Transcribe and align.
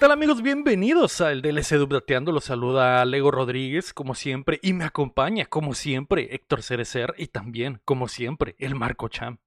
¿Qué 0.00 0.06
tal 0.06 0.12
amigos? 0.12 0.40
Bienvenidos 0.40 1.20
al 1.20 1.42
DLC 1.42 1.76
Dubdateando. 1.76 2.32
Los 2.32 2.44
saluda 2.44 3.04
Lego 3.04 3.30
Rodríguez, 3.30 3.92
como 3.92 4.14
siempre, 4.14 4.58
y 4.62 4.72
me 4.72 4.86
acompaña, 4.86 5.44
como 5.44 5.74
siempre, 5.74 6.34
Héctor 6.34 6.62
Cerecer 6.62 7.12
y 7.18 7.26
también, 7.26 7.82
como 7.84 8.08
siempre, 8.08 8.56
el 8.58 8.74
Marco 8.74 9.08
Cham. 9.10 9.40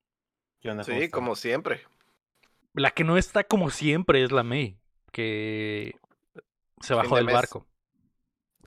Sí, 0.83 1.09
como 1.09 1.35
siempre. 1.35 1.81
La 2.75 2.91
que 2.91 3.03
no 3.03 3.17
está 3.17 3.45
como 3.45 3.71
siempre 3.71 4.23
es 4.23 4.31
la 4.31 4.43
May, 4.43 4.77
que 5.11 5.95
se 6.81 6.93
bajó 6.93 7.15
del 7.15 7.25
barco. 7.25 7.65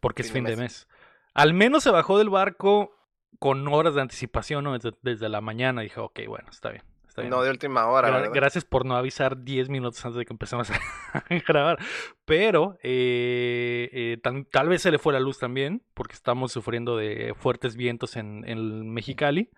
Porque 0.01 0.23
es 0.23 0.33
fin 0.33 0.43
de 0.43 0.57
mes. 0.57 0.89
Al 1.35 1.55
menos 1.55 1.85
se 1.85 1.93
bajó 1.93 2.19
del 2.19 2.31
barco 2.31 2.97
con 3.39 3.69
horas 3.69 3.95
de 3.95 4.01
anticipación, 4.01 4.65
¿no? 4.65 4.77
Desde, 4.77 5.29
la 5.29 5.41
mañana. 5.41 5.83
Dije, 5.83 6.01
ok, 6.01 6.19
bueno, 6.27 6.49
está 6.51 6.71
bien. 6.71 6.83
No 7.25 7.43
de 7.43 7.51
última 7.51 7.87
hora. 7.87 8.29
Gracias 8.29 8.65
por 8.65 8.85
no 8.85 8.97
avisar 8.97 9.43
10 9.43 9.69
minutos 9.69 10.05
antes 10.05 10.19
de 10.19 10.27
que 10.27 10.33
empecemos 10.33 10.71
a 11.13 11.25
grabar. 11.49 11.79
Pero 12.25 12.79
eh, 12.83 13.89
eh, 13.93 14.19
tal, 14.51 14.69
vez 14.69 14.83
se 14.83 14.91
le 14.91 14.99
fue 14.99 15.13
la 15.13 15.21
luz 15.21 15.39
también, 15.39 15.83
porque 15.95 16.15
estamos 16.15 16.53
sufriendo 16.53 16.97
de 16.97 17.35
fuertes 17.35 17.77
vientos 17.77 18.17
en, 18.17 18.45
en 18.47 18.93
Mexicali. 18.93 19.51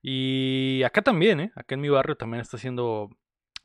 Y 0.00 0.82
acá 0.84 1.02
también, 1.02 1.40
¿eh? 1.40 1.52
Acá 1.54 1.74
en 1.74 1.80
mi 1.80 1.88
barrio 1.88 2.16
también 2.16 2.40
está 2.40 2.56
haciendo 2.56 3.10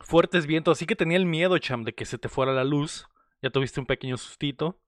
fuertes 0.00 0.46
vientos. 0.46 0.78
Así 0.78 0.86
que 0.86 0.96
tenía 0.96 1.16
el 1.16 1.26
miedo, 1.26 1.58
Cham, 1.58 1.84
de 1.84 1.94
que 1.94 2.04
se 2.04 2.18
te 2.18 2.28
fuera 2.28 2.52
la 2.52 2.64
luz. 2.64 3.08
Ya 3.42 3.50
tuviste 3.50 3.80
un 3.80 3.86
pequeño 3.86 4.16
sustito. 4.16 4.80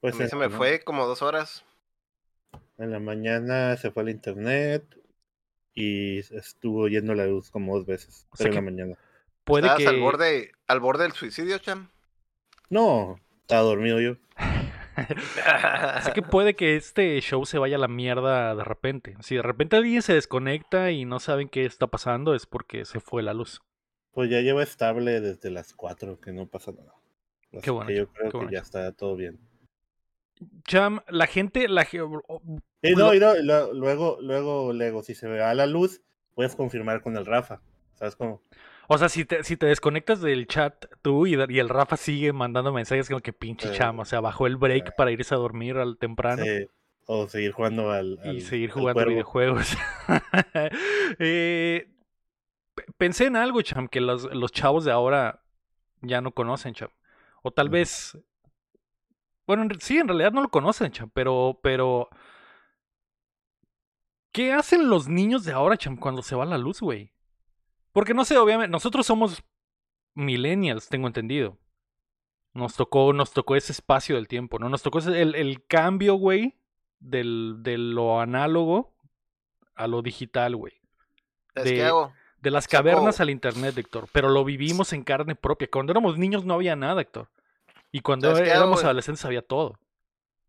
Pues 0.00 0.18
a 0.20 0.28
se 0.28 0.36
me 0.36 0.48
fue 0.48 0.80
como 0.80 1.06
dos 1.06 1.22
horas. 1.22 1.64
En 2.78 2.90
la 2.90 2.98
mañana 3.00 3.76
se 3.76 3.90
fue 3.90 4.02
al 4.02 4.08
internet 4.08 4.84
y 5.74 6.18
estuvo 6.18 6.88
yendo 6.88 7.14
la 7.14 7.26
luz 7.26 7.50
como 7.50 7.76
dos 7.76 7.86
veces. 7.86 8.26
en 8.38 8.54
la 8.54 8.60
mañana. 8.60 8.98
Puede 9.44 9.68
que... 9.76 9.86
al 9.86 10.00
borde, 10.00 10.52
al 10.66 10.80
borde 10.80 11.04
del 11.04 11.12
suicidio, 11.12 11.58
Cham? 11.58 11.90
No, 12.70 13.16
estaba 13.40 13.62
dormido 13.62 14.00
yo. 14.00 14.16
Así 15.44 16.12
que 16.12 16.22
puede 16.22 16.54
que 16.54 16.76
este 16.76 17.18
show 17.20 17.44
se 17.46 17.58
vaya 17.58 17.76
a 17.76 17.80
la 17.80 17.88
mierda 17.88 18.54
de 18.54 18.64
repente. 18.64 19.16
Si 19.20 19.36
de 19.36 19.42
repente 19.42 19.76
alguien 19.76 20.02
se 20.02 20.14
desconecta 20.14 20.90
y 20.90 21.04
no 21.04 21.18
saben 21.18 21.48
qué 21.48 21.64
está 21.64 21.86
pasando, 21.86 22.34
es 22.34 22.46
porque 22.46 22.84
se 22.84 23.00
fue 23.00 23.22
la 23.22 23.34
luz. 23.34 23.62
Pues 24.12 24.30
ya 24.30 24.40
lleva 24.40 24.62
estable 24.62 25.20
desde 25.20 25.50
las 25.50 25.72
4, 25.72 26.20
que 26.20 26.32
no 26.32 26.46
pasa 26.46 26.72
nada. 26.72 26.94
qué 27.62 27.70
bueno. 27.70 27.90
yo 27.90 28.08
creo 28.08 28.30
que 28.30 28.54
ya 28.54 28.60
está 28.60 28.92
todo 28.92 29.16
bien. 29.16 29.40
Cham, 30.64 31.00
la 31.08 31.26
gente, 31.26 31.68
la 31.68 31.86
y 32.82 32.94
no, 32.94 33.14
y 33.14 33.20
no, 33.20 33.34
luego, 33.72 34.18
luego, 34.20 34.72
luego, 34.72 35.02
si 35.02 35.14
se 35.14 35.28
ve 35.28 35.42
a 35.42 35.54
la 35.54 35.66
luz, 35.66 36.02
puedes 36.34 36.56
confirmar 36.56 37.02
con 37.02 37.16
el 37.16 37.26
Rafa. 37.26 37.60
¿Sabes 37.94 38.16
cómo? 38.16 38.42
O 38.88 38.98
sea, 38.98 39.08
si 39.08 39.24
te, 39.24 39.44
si 39.44 39.56
te 39.56 39.66
desconectas 39.66 40.20
del 40.20 40.46
chat 40.46 40.86
tú 41.02 41.26
y, 41.26 41.34
y 41.34 41.58
el 41.58 41.68
Rafa 41.68 41.96
sigue 41.96 42.32
mandando 42.32 42.72
mensajes 42.72 43.08
como 43.08 43.20
que 43.20 43.32
pinche 43.32 43.70
cham, 43.72 44.00
o 44.00 44.04
sea, 44.04 44.20
bajó 44.20 44.46
el 44.46 44.56
break 44.56 44.96
para 44.96 45.12
irse 45.12 45.34
a 45.34 45.38
dormir 45.38 45.76
al 45.76 45.98
temprano. 45.98 46.44
O 47.06 47.28
seguir 47.28 47.52
jugando 47.52 47.90
al. 47.90 48.18
y 48.24 48.40
seguir 48.40 48.70
jugando 48.70 49.06
videojuegos. 49.06 49.76
eh, 51.18 51.88
pensé 52.96 53.26
en 53.26 53.36
algo, 53.36 53.62
cham, 53.62 53.88
que 53.88 54.00
los, 54.00 54.24
los 54.34 54.52
chavos 54.52 54.84
de 54.84 54.92
ahora 54.92 55.42
ya 56.00 56.20
no 56.20 56.32
conocen, 56.32 56.74
cham. 56.74 56.90
O 57.42 57.50
tal 57.52 57.68
vez. 57.68 58.18
Bueno, 59.46 59.66
sí, 59.80 59.98
en 59.98 60.08
realidad 60.08 60.32
no 60.32 60.42
lo 60.42 60.48
conocen, 60.48 60.92
cham, 60.92 61.10
pero. 61.12 61.58
pero 61.62 62.08
¿Qué 64.32 64.52
hacen 64.52 64.88
los 64.88 65.08
niños 65.08 65.44
de 65.44 65.52
ahora, 65.52 65.76
cham, 65.76 65.96
cuando 65.96 66.22
se 66.22 66.34
va 66.34 66.46
la 66.46 66.56
luz, 66.56 66.80
güey? 66.80 67.12
Porque 67.92 68.14
no 68.14 68.24
sé, 68.24 68.38
obviamente, 68.38 68.70
nosotros 68.70 69.06
somos 69.06 69.42
millennials, 70.14 70.88
tengo 70.88 71.06
entendido. 71.06 71.58
Nos 72.54 72.74
tocó, 72.74 73.12
nos 73.12 73.32
tocó 73.32 73.56
ese 73.56 73.72
espacio 73.72 74.16
del 74.16 74.28
tiempo, 74.28 74.58
¿no? 74.58 74.68
Nos 74.68 74.82
tocó 74.82 75.00
el, 75.00 75.34
el 75.34 75.66
cambio, 75.66 76.14
güey, 76.14 76.56
del, 76.98 77.56
de 77.60 77.78
lo 77.78 78.20
análogo 78.20 78.94
a 79.74 79.86
lo 79.86 80.02
digital, 80.02 80.56
güey. 80.56 80.74
De, 81.54 81.92
de 82.40 82.50
las 82.50 82.66
cavernas 82.66 83.20
al 83.20 83.30
internet, 83.30 83.76
Héctor. 83.76 84.08
Pero 84.12 84.28
lo 84.28 84.44
vivimos 84.44 84.92
en 84.92 85.04
carne 85.04 85.34
propia. 85.34 85.68
Cuando 85.70 85.92
éramos 85.92 86.18
niños 86.18 86.44
no 86.44 86.54
había 86.54 86.76
nada, 86.76 87.02
Héctor. 87.02 87.28
Y 87.92 88.00
cuando 88.00 88.36
éramos 88.36 88.82
adolescentes 88.82 89.24
había 89.24 89.42
todo. 89.42 89.78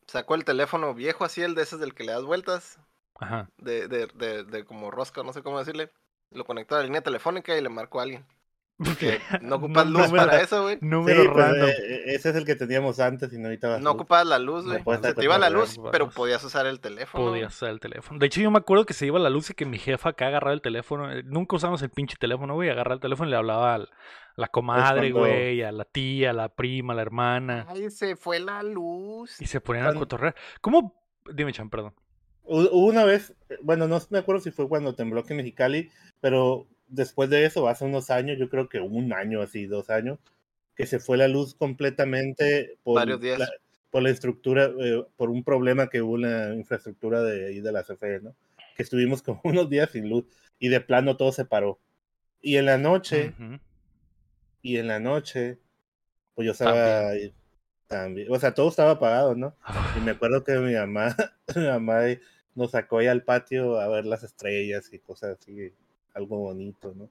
Sacó 0.08 0.36
el 0.36 0.46
teléfono 0.46 0.94
viejo 0.94 1.26
así, 1.26 1.42
el 1.42 1.56
de 1.56 1.64
ese 1.64 1.78
del 1.78 1.94
que 1.94 2.04
le 2.04 2.14
das 2.14 2.24
vueltas. 2.24 2.80
Ajá. 3.16 3.50
De, 3.58 3.88
de, 3.88 4.08
de, 4.08 4.44
de 4.44 4.66
como 4.66 4.92
rosca, 4.92 5.24
no 5.24 5.34
sé 5.34 5.44
cómo 5.44 5.60
decirle. 5.60 5.92
Lo 6.32 6.46
conectó 6.46 6.76
a 6.76 6.80
la 6.80 6.86
línea 6.86 7.02
telefónica 7.02 7.56
y 7.56 7.62
le 7.62 7.70
marcó 7.70 8.00
a 8.00 8.04
alguien. 8.04 8.26
no 9.42 9.56
ocupas 9.58 9.88
luz 9.88 10.12
para 10.12 10.42
eso, 10.42 10.64
güey. 10.64 10.78
Número 10.82 11.32
pues, 11.32 11.36
random. 11.36 11.70
Eh, 11.70 12.04
ese 12.08 12.30
es 12.30 12.36
el 12.36 12.46
que 12.46 12.56
teníamos 12.56 13.00
antes 13.00 13.32
y 13.34 13.38
no 13.38 13.46
ahorita 13.46 13.80
No 13.80 13.92
ocupabas 13.92 14.26
la 14.26 14.40
luz, 14.40 14.66
güey. 14.66 14.82
se 15.02 15.14
te 15.14 15.24
iba 15.24 15.38
la 15.38 15.50
luz, 15.50 15.80
pero 15.92 16.10
podías 16.10 16.44
usar 16.44 16.66
el 16.66 16.80
teléfono. 16.80 17.26
Podías 17.26 17.54
usar 17.54 17.70
el 17.70 17.80
teléfono. 17.80 18.20
De 18.20 18.26
hecho, 18.26 18.42
yo 18.42 18.52
me 18.52 18.60
acuerdo 18.60 18.86
que 18.86 18.94
se 18.94 19.06
iba 19.06 19.20
la 19.20 19.30
luz 19.30 19.50
y 19.52 19.54
que 19.54 19.66
mi 19.66 19.78
jefa 19.78 20.10
acá 20.10 20.28
agarraba 20.28 20.54
el 20.54 20.62
teléfono. 20.62 21.12
Eh, 21.12 21.24
nunca 21.24 21.56
usamos 21.56 21.82
el 21.82 21.90
pinche 21.90 22.18
teléfono, 22.20 22.56
güey. 22.56 22.70
Agarraba 22.70 22.96
el 22.96 23.02
teléfono 23.02 23.28
y 23.28 23.32
le 23.32 23.38
hablaba 23.38 23.76
a 23.76 23.88
la 24.36 24.48
comadre, 24.48 25.12
güey, 25.12 25.62
a 25.62 25.72
la 25.72 25.86
tía, 25.86 26.32
a 26.32 26.34
la 26.34 26.50
prima, 26.50 26.94
a 26.94 26.96
la 26.96 27.02
hermana. 27.02 27.66
Ay, 27.70 27.90
se 27.92 28.16
fue 28.16 28.40
la 28.40 28.64
luz. 28.64 29.40
Y 29.40 29.46
se 29.46 29.62
ponían 29.62 29.88
a 29.88 29.94
cotorrear. 29.94 30.36
¿Cómo? 30.62 30.96
Dime, 31.34 31.54
Chan, 31.54 31.70
perdón. 31.70 31.94
Una 32.46 33.06
vez, 33.06 33.34
bueno, 33.62 33.88
no 33.88 34.02
me 34.10 34.20
acuerdo 34.20 34.42
si 34.42 34.52
fue 34.52 34.68
cuando 34.68 34.96
tembló 34.96 35.22
aquí 35.22 35.32
en 35.32 35.38
Mexicali, 35.38 35.90
pero 36.20 36.68
después 36.88 37.30
de 37.30 37.46
eso, 37.46 37.68
hace 37.68 37.86
unos 37.86 38.10
años, 38.10 38.38
yo 38.38 38.50
creo 38.50 38.68
que 38.68 38.80
un 38.80 39.14
año 39.14 39.42
así, 39.42 39.66
dos 39.66 39.90
años, 39.90 40.20
que 40.76 40.86
se 40.86 41.00
fue 41.00 41.18
la 41.18 41.28
luz 41.28 41.56
completamente 41.56 42.78
por, 42.84 43.08
La, 43.08 43.50
por 43.90 44.04
la 44.04 44.10
estructura, 44.10 44.72
eh, 44.80 45.06
por 45.16 45.30
un 45.30 45.44
problema 45.44 45.88
que 45.88 46.02
hubo 46.02 46.16
en 46.16 46.22
la 46.24 46.56
infraestructura 46.56 47.22
de 47.22 47.48
ahí 47.48 47.62
de 47.62 47.72
la 47.72 47.84
CFE, 47.84 48.22
¿no? 48.22 48.36
Que 48.76 48.84
estuvimos 48.84 49.22
como 49.22 49.40
unos 49.44 49.70
días 49.70 49.92
sin 49.92 50.10
luz 50.10 50.26
y 50.60 50.70
de 50.70 50.82
plano 50.82 51.16
todo 51.16 51.32
se 51.32 51.46
paró. 51.46 51.80
Y 52.42 52.58
en 52.58 52.66
la 52.66 52.78
noche, 52.78 53.34
y 54.64 54.78
en 54.78 54.88
la 54.88 55.00
noche, 55.00 55.60
pues 56.34 56.48
yo 56.48 56.54
estaba 56.54 57.12
también. 57.88 58.32
o 58.32 58.40
sea, 58.40 58.56
todo 58.56 58.70
estaba 58.70 58.92
apagado, 58.92 59.36
¿no? 59.36 59.56
Y 59.96 60.00
me 60.00 60.12
acuerdo 60.12 60.44
que 60.44 60.54
mi 60.54 60.74
mamá, 60.74 61.16
mi 61.56 61.68
mamá 61.68 62.02
nos 62.56 62.72
sacó 62.72 63.00
ahí 63.00 63.08
al 63.08 63.24
patio 63.24 63.80
a 63.80 63.88
ver 63.88 64.06
las 64.06 64.24
estrellas 64.24 64.92
y 64.92 65.00
cosas 65.00 65.38
así, 65.40 65.72
algo 66.16 66.38
bonito, 66.40 66.94
¿no? 66.96 67.10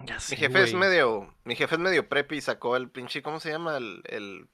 mi 0.00 0.36
jefe 0.36 0.62
es 0.62 0.74
medio, 0.74 1.34
mi 1.42 1.56
jefe 1.56 1.74
es 1.74 1.80
medio 1.80 2.08
preppy 2.08 2.36
y 2.36 2.40
sacó 2.40 2.76
el 2.76 2.88
pinche, 2.88 3.20
¿cómo 3.20 3.40
se 3.40 3.50
llama? 3.50 3.76
El, 3.76 4.02
el, 4.04 4.48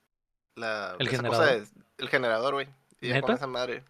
la, 0.56 0.96
el 0.98 1.08
generador. 1.08 1.66
el 1.98 2.08
generador, 2.08 2.54
güey. 2.54 2.68
Y 3.02 3.20
con 3.20 3.34
esa 3.34 3.46
madre. 3.46 3.84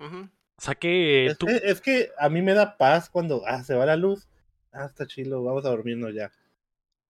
Saqué. 0.59 1.27
Es, 1.27 1.39
que, 1.39 1.61
es 1.63 1.81
que 1.81 2.11
a 2.19 2.29
mí 2.29 2.43
me 2.43 2.55
da 2.55 2.77
paz 2.77 3.09
cuando 3.09 3.45
ah, 3.47 3.63
se 3.63 3.77
va 3.77 3.87
la 3.87 3.95
luz. 3.95 4.27
Ah, 4.73 4.87
está 4.87 5.07
chilo, 5.07 5.45
vamos 5.45 5.65
a 5.65 5.69
dormirnos 5.69 6.13
ya. 6.13 6.33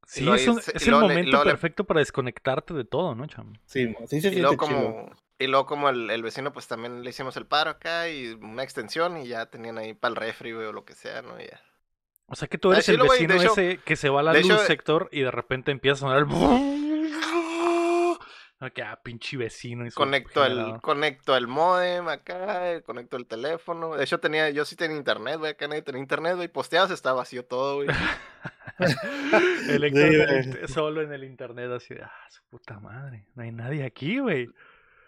Sí, 0.07 0.29
es, 0.31 0.87
el 0.87 0.93
momento 0.93 1.43
perfecto 1.43 1.85
para 1.85 2.01
desconectarte 2.01 2.75
de 2.75 2.85
todo, 2.85 3.15
¿no, 3.15 3.27
cham? 3.27 3.55
Sí, 3.67 3.95
sí, 4.07 4.21
sí, 4.21 4.29
y 4.29 4.41
luego 4.41 4.57
como, 4.57 5.11
Y 5.39 5.47
luego 5.47 5.67
como 5.67 5.89
el, 5.89 6.23
vecino, 6.23 6.53
pues 6.53 6.67
también 6.67 7.03
le 7.03 7.11
hicimos 7.11 7.37
el 7.37 7.47
paro 7.47 7.71
acá 7.71 8.09
y 8.09 8.29
una 8.33 8.63
extensión 8.63 9.17
y 9.17 9.29
ya 9.29 9.47
tenían 9.47 9.79
ahí 9.79 9.95
para 9.95 10.11
el 10.11 10.17
refri, 10.17 10.53
o 10.53 10.73
lo 10.73 10.85
que 10.85 10.95
sea, 10.95 11.23
¿no? 11.23 11.39
Ya. 11.39 11.61
O 12.27 12.37
sea 12.37 12.49
que 12.49 12.59
tú 12.59 12.73
eres 12.73 12.89
el 12.89 12.99
vecino 12.99 13.35
ese 13.35 13.79
que 13.85 13.97
se 13.97 14.09
va 14.09 14.21
a 14.21 14.23
la 14.23 14.35
luz 14.35 14.61
sector 14.63 15.09
y 15.13 15.21
de 15.21 15.31
repente 15.31 15.71
empieza 15.71 15.95
a 15.95 16.09
sonar 16.09 16.19
el... 16.19 16.27
Acá, 18.65 18.93
ah, 18.93 19.03
pinche 19.03 19.37
vecino. 19.37 19.85
conecto 19.95 20.45
el, 20.45 20.81
conecto 20.81 21.37
el 21.37 21.47
modem 21.47 22.09
acá, 22.09 22.81
conecto 22.83 23.17
el 23.17 23.27
teléfono. 23.27 23.95
De 23.95 24.05
hecho, 24.05 24.21
tenía, 24.21 24.51
yo 24.51 24.65
sí 24.65 24.77
tenía 24.77 24.97
internet, 24.97 25.39
güey. 25.39 25.53
Acá 25.53 25.69
nadie 25.69 25.83
tenía 25.83 26.01
internet, 26.01 26.37
güey. 26.37 26.49
Posteados 26.49 26.91
estaba 26.91 27.19
vacío 27.19 27.45
todo, 27.45 27.77
güey. 27.77 27.89
el 29.69 30.69
solo 30.69 31.03
en 31.03 31.13
el 31.13 31.25
internet, 31.25 31.71
así 31.71 31.95
de, 31.95 32.03
ah, 32.03 32.27
su 32.31 32.43
puta 32.49 32.81
madre. 32.81 33.27
No 33.35 33.43
hay 33.43 33.53
nadie 33.53 33.85
aquí, 33.85 34.19
güey. 34.19 34.49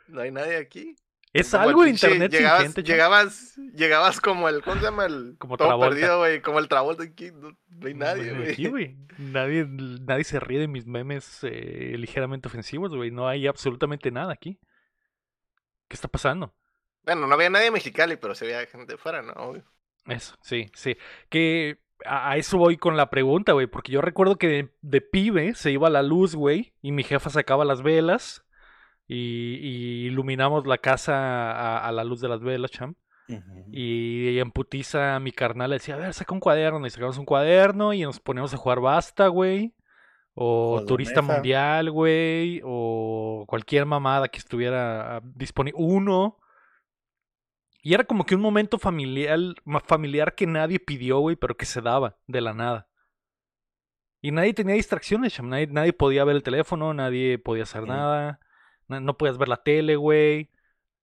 No 0.09 0.21
hay 0.21 0.31
nadie 0.31 0.57
aquí. 0.57 0.97
Es 1.41 1.55
algo 1.55 1.85
el 1.85 1.91
internet 1.91 2.33
llegabas, 2.33 2.63
sin 2.63 2.73
gente, 2.73 2.83
llegabas, 2.83 3.57
llegabas 3.75 4.21
como 4.21 4.49
el, 4.49 4.63
¿cómo 4.63 4.77
se 4.77 4.83
llama? 4.83 5.07
El 5.07 5.37
como 5.39 5.57
todo 5.57 5.79
perdido, 5.79 6.19
güey, 6.19 6.41
como 6.41 6.59
el 6.59 6.69
Travolta 6.69 7.03
aquí, 7.03 7.31
no, 7.33 7.57
hay 7.85 7.95
nadie, 7.95 8.69
güey. 8.69 8.97
Nadie, 9.19 9.67
nadie 9.67 10.25
se 10.25 10.41
ríe 10.41 10.61
de 10.61 10.69
mis 10.69 10.87
memes 10.87 11.41
eh, 11.43 11.95
ligeramente 11.99 12.49
ofensivos, 12.49 12.95
güey, 12.95 13.11
no 13.11 13.29
hay 13.29 13.47
absolutamente 13.47 14.11
nada 14.11 14.33
aquí. 14.33 14.59
¿Qué 15.89 15.95
está 15.95 16.09
pasando? 16.09 16.55
Bueno, 17.05 17.27
no 17.27 17.35
había 17.35 17.51
nadie 17.51 17.67
en 17.67 17.73
Mexicali, 17.73 18.17
pero 18.17 18.35
se 18.35 18.47
veía 18.47 18.67
gente 18.67 18.95
de 18.95 18.99
fuera, 18.99 19.23
¿no? 19.23 19.55
Eso, 20.07 20.35
sí, 20.41 20.71
sí. 20.75 20.97
Que 21.29 21.79
a, 22.05 22.37
eso 22.37 22.59
voy 22.59 22.77
con 22.77 22.97
la 22.97 23.11
pregunta, 23.11 23.53
güey, 23.53 23.67
porque 23.67 23.93
yo 23.93 24.01
recuerdo 24.01 24.37
que 24.37 24.49
de, 24.49 24.75
de 24.83 25.01
pibe 25.01 25.55
se 25.55 25.71
iba 25.71 25.87
a 25.87 25.91
la 25.91 26.03
luz, 26.03 26.35
güey, 26.35 26.75
y 26.83 26.93
mi 26.93 27.05
jefa 27.05 27.31
sacaba 27.31 27.65
las 27.65 27.83
velas 27.83 28.46
y, 29.09 30.07
iluminamos 30.07 30.67
la 30.67 30.79
casa 30.79 31.79
a, 31.79 31.93
la 31.93 32.05
luz 32.05 32.21
de 32.21 32.29
las 32.29 32.41
velas, 32.41 32.71
cham. 32.71 32.95
Y 33.73 34.39
en 34.39 34.53
putiza 34.53 35.19
mi 35.19 35.33
carnal 35.33 35.71
le 35.71 35.77
decía, 35.77 35.97
a 35.97 35.99
ver, 35.99 36.15
saca 36.15 36.35
un 36.35 36.41
cuaderno. 36.41 36.87
Y 36.87 36.91
sacamos 36.91 37.19
un 37.19 37.25
cuaderno 37.25 37.93
y 37.93 38.03
nos 38.03 38.21
ponemos 38.21 38.53
a 38.55 38.57
jugar 38.57 38.81
basta, 38.81 39.29
güey. 39.29 39.75
O 40.35 40.85
turista 40.87 41.23
mundial, 41.23 41.91
güey. 41.91 42.61
O 42.65 43.45
cualquier 43.49 43.87
mamada 43.87 44.29
que 44.29 44.39
estuviera 44.39 45.21
disponible. 45.25 45.81
Uno. 45.83 46.39
Y 47.83 47.95
era 47.95 48.05
como 48.05 48.27
que 48.27 48.35
un 48.35 48.41
momento 48.41 48.79
familiar, 48.79 49.39
familiar 49.85 50.35
que 50.35 50.47
nadie 50.47 50.81
pidió, 50.81 51.21
güey, 51.21 51.37
pero 51.37 51.57
que 51.57 51.67
se 51.67 51.81
daba 51.81 52.17
de 52.27 52.41
la 52.41 52.53
nada. 52.53 52.89
Y 54.21 54.33
nadie 54.33 54.55
tenía 54.55 54.75
distracciones, 54.75 55.41
nadie, 55.41 55.69
nadie 55.69 55.93
podía 55.93 56.25
ver 56.25 56.35
el 56.35 56.43
teléfono, 56.43 56.93
nadie 56.95 57.39
podía 57.39 57.63
hacer 57.63 57.87
nada. 57.87 58.41
No, 58.89 59.17
podías 59.17 59.39
ver 59.39 59.49
la 59.49 59.63
tele, 59.63 59.97
güey. 59.97 60.51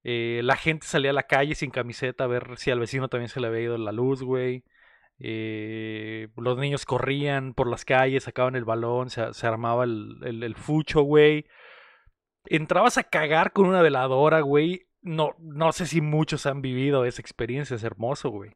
Eh, 0.04 0.42
la 0.44 0.56
gente 0.56 0.88
salía 0.88 1.12
a 1.12 1.14
la 1.14 1.24
calle 1.24 1.56
sin 1.56 1.72
camiseta 1.72 2.26
a 2.26 2.28
ver 2.28 2.58
si 2.58 2.72
al 2.72 2.80
vecino 2.80 3.08
también 3.08 3.30
se 3.30 3.40
le 3.40 3.48
había 3.48 3.62
ido 3.62 3.78
la 3.78 3.92
luz, 3.92 4.22
güey. 4.24 4.64
Eh, 5.20 6.28
los 6.36 6.58
niños 6.58 6.86
corrían 6.86 7.54
por 7.54 7.70
las 7.70 7.86
calles, 7.86 8.24
sacaban 8.24 8.56
el 8.56 8.66
balón, 8.66 9.10
se, 9.10 9.48
armaba 9.48 9.86
el, 9.86 10.20
el, 10.24 10.56
fucho, 10.56 11.02
güey. 11.02 11.46
Entrabas 12.46 12.98
a 12.98 13.04
cagar 13.04 13.54
con 13.54 13.66
una 13.66 13.82
veladora, 13.82 14.42
güey. 14.42 14.88
No, 15.02 15.36
no 15.40 15.72
sé 15.72 15.86
si 15.86 16.02
muchos 16.02 16.46
han 16.46 16.62
vivido 16.62 17.06
esa 17.06 17.22
experiencia, 17.22 17.76
es 17.76 17.84
hermoso, 17.84 18.30
güey. 18.30 18.52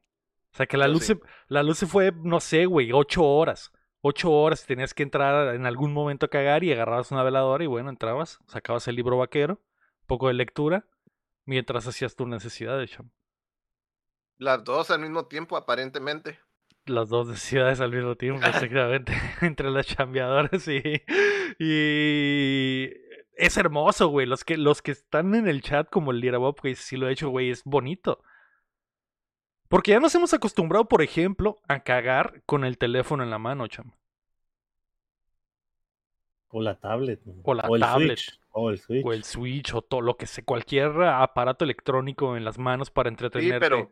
O 0.53 0.57
sea 0.57 0.65
que 0.65 0.77
la 0.77 0.87
luz, 0.87 1.05
se, 1.05 1.19
la 1.49 1.61
luz 1.63 1.77
se 1.77 1.85
fue, 1.85 2.11
no 2.23 2.39
sé, 2.39 2.65
güey, 2.65 2.91
ocho 2.91 3.23
horas. 3.23 3.71
Ocho 4.01 4.31
horas 4.31 4.65
tenías 4.65 4.93
que 4.93 5.03
entrar 5.03 5.55
en 5.55 5.65
algún 5.65 5.91
momento 5.91 6.27
a 6.27 6.29
cagar 6.29 6.63
y 6.63 6.71
agarrabas 6.71 7.11
una 7.11 7.23
veladora 7.23 7.63
y 7.63 7.67
bueno, 7.67 7.89
entrabas, 7.89 8.39
sacabas 8.47 8.87
el 8.87 8.95
libro 8.95 9.17
vaquero, 9.17 9.61
un 10.01 10.07
poco 10.07 10.27
de 10.27 10.33
lectura, 10.33 10.85
mientras 11.45 11.87
hacías 11.87 12.15
tu 12.15 12.27
necesidad, 12.27 12.77
de 12.77 12.87
cham. 12.87 13.09
Las 14.37 14.63
dos 14.63 14.91
al 14.91 15.01
mismo 15.01 15.25
tiempo, 15.25 15.57
aparentemente 15.57 16.39
las 16.89 17.09
dos 17.09 17.27
necesidades 17.27 17.79
al 17.81 17.91
mismo 17.91 18.15
tiempo, 18.15 18.41
exactamente, 18.47 19.13
entre 19.41 19.69
las 19.69 19.87
chambeadoras 19.87 20.67
y, 20.67 20.81
y 21.59 22.89
es 23.35 23.57
hermoso, 23.57 24.07
güey. 24.07 24.25
Los 24.25 24.43
que, 24.43 24.57
los 24.57 24.81
que 24.81 24.91
están 24.91 25.35
en 25.35 25.47
el 25.47 25.61
chat, 25.61 25.89
como 25.89 26.11
el 26.11 26.19
Lira 26.19 26.37
Bob, 26.37 26.59
que 26.61 26.75
sí 26.75 26.97
lo 26.97 27.07
he 27.07 27.13
hecho, 27.13 27.29
güey, 27.29 27.51
es 27.51 27.63
bonito. 27.63 28.23
Porque 29.69 29.91
ya 29.91 29.99
nos 29.99 30.15
hemos 30.15 30.33
acostumbrado, 30.33 30.85
por 30.85 31.01
ejemplo, 31.01 31.57
a 31.67 31.81
cagar 31.81 32.41
con 32.45 32.63
el 32.63 32.77
teléfono 32.77 33.23
en 33.23 33.29
la 33.29 33.37
mano, 33.37 33.67
cham. 33.67 33.91
O 36.49 36.61
la 36.61 36.79
tablet. 36.79 37.21
O 37.43 37.53
la 37.53 37.63
tablet. 37.63 38.19
o 38.51 38.69
el 38.69 38.79
Switch. 38.79 39.05
O 39.05 39.13
el 39.13 39.23
Switch, 39.23 39.73
o 39.73 39.81
todo 39.81 40.01
lo 40.01 40.15
que 40.15 40.25
sea, 40.25 40.43
cualquier 40.45 41.01
aparato 41.03 41.65
electrónico 41.65 42.37
en 42.37 42.45
las 42.45 42.57
manos 42.57 42.89
para 42.89 43.09
entretenerte. 43.09 43.65
Sí, 43.65 43.69
pero 43.69 43.91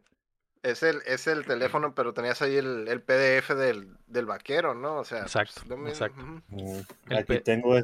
es 0.63 0.81
el, 0.81 1.01
es 1.05 1.27
el 1.27 1.45
teléfono, 1.45 1.93
pero 1.93 2.13
tenías 2.13 2.41
ahí 2.41 2.55
el, 2.55 2.87
el 2.87 3.01
PDF 3.01 3.49
del, 3.49 3.97
del, 4.07 4.25
vaquero, 4.25 4.73
¿no? 4.73 4.99
O 4.99 5.03
sea, 5.03 5.21
exacto. 5.21 5.61
Pues, 5.67 5.89
exacto. 5.89 6.21
Mm, 6.47 6.79
aquí 7.13 7.39
tengo 7.41 7.75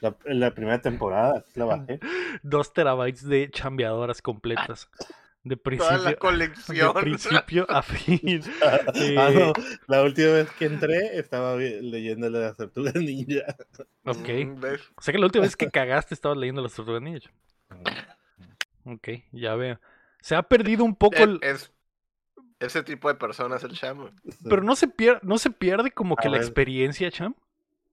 la, 0.00 0.16
la, 0.24 0.50
primera 0.50 0.82
temporada, 0.82 1.44
la 1.54 1.64
bajé. 1.64 1.98
Dos 2.42 2.72
terabytes 2.74 3.26
de 3.26 3.50
chambeadoras 3.50 4.20
completas. 4.20 4.90
De 5.46 5.56
principio, 5.56 5.96
Toda 5.96 6.10
la 6.10 6.16
colección. 6.16 6.94
De 6.94 7.00
principio 7.00 7.66
a 7.70 7.80
fin. 7.80 8.42
Ah, 8.66 8.80
eh, 8.96 9.52
la 9.86 10.02
última 10.02 10.32
vez 10.32 10.50
que 10.58 10.64
entré 10.64 11.16
estaba 11.20 11.54
leyendo 11.54 12.28
las 12.28 12.56
tortugas 12.56 12.96
ninja. 12.96 13.44
Ok. 14.04 14.28
Mm, 14.28 14.64
o 14.96 15.02
sea 15.02 15.12
que 15.12 15.18
la 15.18 15.26
última 15.26 15.44
vez 15.44 15.56
que 15.56 15.70
cagaste 15.70 16.14
estabas 16.14 16.36
leyendo 16.36 16.62
las 16.62 16.74
tortugas 16.74 17.00
ninja. 17.00 17.30
Ok, 18.84 19.08
ya 19.30 19.54
veo. 19.54 19.78
Se 20.20 20.34
ha 20.34 20.42
perdido 20.42 20.84
un 20.84 20.96
poco. 20.96 21.16
El, 21.16 21.40
ese 22.58 22.82
tipo 22.82 23.06
de 23.06 23.14
personas 23.14 23.62
el 23.62 23.72
cham. 23.72 24.10
Pero 24.42 24.64
no 24.64 24.74
se 24.74 24.88
pierde, 24.88 25.20
no 25.22 25.38
se 25.38 25.50
pierde 25.50 25.92
como 25.92 26.16
que 26.16 26.28
la 26.28 26.38
experiencia, 26.38 27.08
cham, 27.12 27.36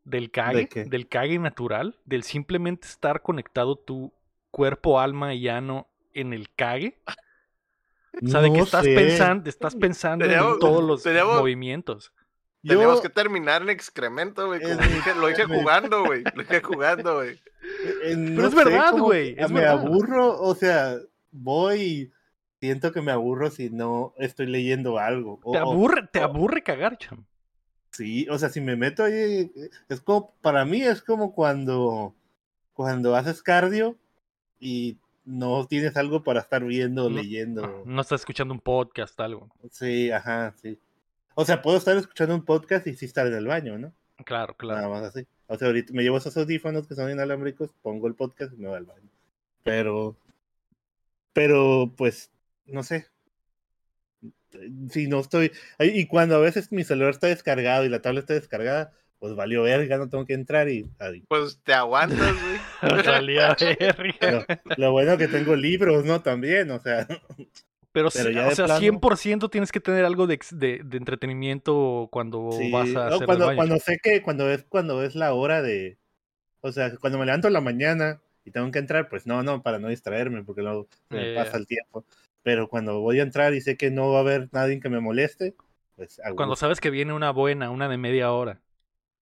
del 0.06 0.32
cague, 0.32 0.68
del 0.88 1.08
cague 1.08 1.38
natural, 1.38 2.00
del 2.06 2.24
simplemente 2.24 2.88
estar 2.88 3.22
conectado 3.22 3.76
tu 3.76 4.12
cuerpo, 4.50 5.00
alma 5.00 5.36
y 5.36 5.50
ano 5.50 5.88
en 6.14 6.34
el 6.34 6.50
cague. 6.50 6.98
O 8.21 8.27
sea, 8.27 8.42
de 8.42 8.54
que 8.54 8.60
estás 8.60 8.86
pensando, 8.86 9.50
estás 9.50 9.75
pensando 9.75 10.25
en 10.25 10.60
todos 10.60 10.83
los 10.83 11.06
movimientos. 11.25 12.13
Tenemos 12.62 13.01
que 13.01 13.10
terminar 13.10 13.62
en 13.62 13.69
excremento, 13.69 14.48
güey. 14.48 14.62
lo 14.62 15.27
dije 15.27 15.45
jugando, 15.45 16.06
güey. 16.06 16.24
Lo 16.33 16.44
dije 16.44 16.62
jugando, 16.62 17.15
güey. 17.15 17.39
Pero 18.01 18.48
es 18.48 18.56
verdad, 18.56 18.94
güey. 18.94 19.36
Me 19.50 19.65
aburro, 19.65 20.42
o 20.42 20.56
sea, 20.56 20.98
voy 21.31 22.12
siento 22.63 22.94
que 22.94 23.01
me 23.01 23.12
aburro 23.12 23.51
si 23.51 23.69
no 23.69 24.13
estoy 24.18 24.45
leyendo 24.45 24.98
algo. 24.98 25.38
¿Te 25.51 25.57
aburre, 25.57 26.07
te 26.10 26.21
aburre 26.21 26.63
cagar, 26.63 26.98
cham? 26.98 27.25
Sí, 27.92 28.25
o 28.30 28.39
sea, 28.39 28.48
si 28.48 28.62
me 28.62 28.77
meto 28.77 29.04
ahí, 29.04 29.51
es 29.89 30.00
como, 30.00 30.33
para 30.39 30.63
mí 30.63 30.81
es 30.81 31.01
como 31.01 31.33
cuando, 31.33 32.15
cuando 32.71 33.18
haces 33.18 33.44
cardio 33.44 33.98
y 34.62 34.98
no 35.25 35.66
tienes 35.68 35.96
algo 35.98 36.24
para 36.24 36.42
estar 36.42 36.64
viendo 36.64 37.06
o 37.06 37.10
leyendo. 37.10 37.84
No 37.86 38.02
estás 38.02 38.22
escuchando 38.22 38.54
un 38.54 38.60
podcast, 38.60 39.20
algo. 39.20 39.50
Sí, 39.72 40.12
ajá, 40.12 40.54
sí. 40.62 40.78
O 41.36 41.46
sea, 41.46 41.62
puedo 41.62 41.78
estar 41.78 41.96
escuchando 41.98 42.36
un 42.36 42.46
podcast 42.46 42.86
y 42.88 42.96
sí 42.96 43.06
estar 43.06 43.25
en 43.28 43.34
el 43.34 43.48
baño, 43.48 43.78
¿no? 43.78 43.94
Claro, 44.25 44.56
claro. 44.56 44.81
Nada 44.81 44.94
más 44.94 45.04
así. 45.16 45.25
O 45.48 45.58
sea, 45.58 45.68
ahorita 45.68 45.94
me 45.94 46.04
llevo 46.04 46.18
esos 46.18 46.36
audífonos 46.38 46.88
que 46.88 46.96
son 46.96 47.12
inalámbricos, 47.12 47.72
pongo 47.81 48.08
el 48.08 48.16
podcast 48.16 48.54
y 48.54 48.58
me 48.58 48.68
voy 48.68 48.78
al 48.78 48.86
baño. 48.86 49.10
Pero, 49.64 50.16
pero 51.34 51.92
pues 51.96 52.31
no 52.66 52.84
sé. 52.84 53.08
Si 54.90 55.08
no 55.08 55.20
estoy. 55.20 55.52
Y 55.80 56.06
cuando 56.06 56.36
a 56.36 56.40
veces 56.40 56.72
mi 56.72 56.84
celular 56.84 57.12
está 57.12 57.28
descargado 57.28 57.86
y 57.86 57.90
la 57.90 58.02
tablet 58.02 58.24
está 58.24 58.34
descargada, 58.36 58.94
pues 59.24 59.36
valió 59.36 59.64
verga, 59.64 59.98
no 59.98 60.10
tengo 60.10 60.25
que 60.25 60.34
entrar 60.34 60.68
y. 60.68 60.84
Pues 61.30 61.58
te 61.64 61.74
aguantas, 61.74 62.20
güey. 62.20 62.58
verga. 63.80 64.46
Lo, 64.75 64.92
bueno 64.92 65.18
que 65.18 65.30
tengo 65.30 65.56
libros, 65.56 66.04
¿no? 66.04 66.20
También, 66.20 66.70
o 66.72 66.80
sea. 66.81 67.08
Pero, 67.94 68.10
o 68.10 68.12
sea, 68.12 68.28
100% 68.28 69.50
tienes 69.50 69.72
que 69.72 69.80
tener 69.80 70.04
algo 70.04 70.28
de, 70.28 70.40
de, 70.52 70.98
entretenimiento 70.98 72.10
cuando 72.12 72.50
vas 72.70 72.94
a 72.98 73.08
hacer 73.08 73.25
cuando, 73.25 73.56
cuando 73.56 73.78
sé 73.80 73.98
que 74.04 74.22
cuando 74.22 74.50
es 74.52 74.66
cuando 74.68 75.02
es 75.04 75.16
la 75.16 75.34
hora 75.34 75.62
de 75.62 75.98
o 76.60 76.74
sea, 76.74 76.94
cuando 76.98 77.18
me 77.18 77.25
levanto 77.25 77.48
en 77.48 77.53
la 77.53 77.62
mañana 77.62 78.20
y 78.44 78.51
tengo 78.51 78.70
que 78.72 78.80
entrar, 78.80 79.08
pues 79.08 79.25
no, 79.25 79.42
no, 79.42 79.62
para 79.62 79.80
no 79.80 79.88
distraerme 79.88 80.44
porque 80.44 80.63
luego 80.63 80.89
me 81.10 81.34
pasa 81.34 81.56
el 81.56 81.65
tiempo 81.65 82.03
pero 82.42 82.68
cuando 82.68 83.00
voy 83.00 83.20
a 83.20 83.24
entrar 83.24 83.53
y 83.53 83.62
sé 83.62 83.77
que 83.77 83.89
no 83.89 84.12
va 84.12 84.18
a 84.18 84.22
haber 84.22 84.50
nadie 84.51 84.82
que 84.82 84.89
me 84.89 85.00
moleste, 85.00 85.56
pues 85.96 86.20
Cuando 86.36 86.56
sabes 86.56 86.82
que 86.82 86.89
viene 86.89 87.13
una 87.13 87.32
buena, 87.32 87.70
una 87.70 87.88
de 87.88 87.98
media 87.98 88.32
hora. 88.32 88.60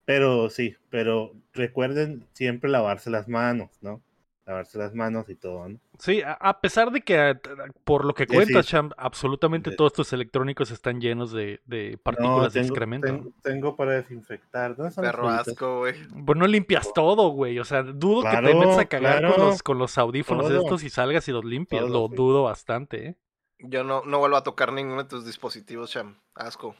Pero 0.04 0.50
sí, 0.50 0.76
pero 0.90 1.32
recuerden 1.52 2.26
siempre 2.32 2.70
lavarse 2.70 3.10
las 3.10 3.28
manos, 3.28 3.70
¿no? 3.80 4.02
lavarse 4.46 4.76
las 4.78 4.94
manos 4.94 5.28
y 5.28 5.36
todo, 5.36 5.68
¿no? 5.68 5.78
Sí, 5.98 6.22
a 6.24 6.60
pesar 6.60 6.90
de 6.90 7.00
que 7.02 7.18
ah, 7.18 7.40
por 7.84 8.04
lo 8.04 8.12
que 8.12 8.26
cuentas, 8.26 8.66
Champ, 8.66 8.92
absolutamente 8.96 9.70
todos 9.70 9.92
tus 9.92 10.12
electrónicos 10.12 10.70
están 10.70 11.00
llenos 11.00 11.32
de, 11.32 11.60
partículas 12.02 12.52
de 12.52 12.60
excremento. 12.60 13.32
Tengo, 13.42 13.76
para 13.76 13.92
desinfectar. 13.92 14.76
¿no? 14.78 14.90
Perro 14.90 15.28
asco, 15.28 15.78
güey. 15.80 15.94
Pues 16.24 16.38
no 16.38 16.46
limpias 16.46 16.92
todo, 16.92 17.28
güey. 17.28 17.58
O 17.60 17.64
sea, 17.64 17.82
dudo 17.82 18.22
que 18.22 18.36
te 18.36 18.54
metas 18.54 18.78
a 18.78 18.84
cagar 18.86 19.32
con, 19.32 19.46
los, 19.46 19.62
con 19.62 19.78
los 19.78 19.96
audífonos 19.96 20.50
estos 20.50 20.82
y 20.82 20.90
salgas 20.90 21.28
y 21.28 21.32
los 21.32 21.44
limpias. 21.44 21.88
lo 21.88 22.08
dudo 22.08 22.44
bastante, 22.44 23.08
¿eh? 23.08 23.16
Yo 23.64 23.84
no, 23.84 24.02
no 24.04 24.18
vuelvo 24.18 24.36
a 24.36 24.42
tocar 24.42 24.72
ninguno 24.72 25.04
de 25.04 25.08
tus 25.08 25.24
dispositivos, 25.24 25.92
Champ. 25.92 26.18
Asco. 26.34 26.74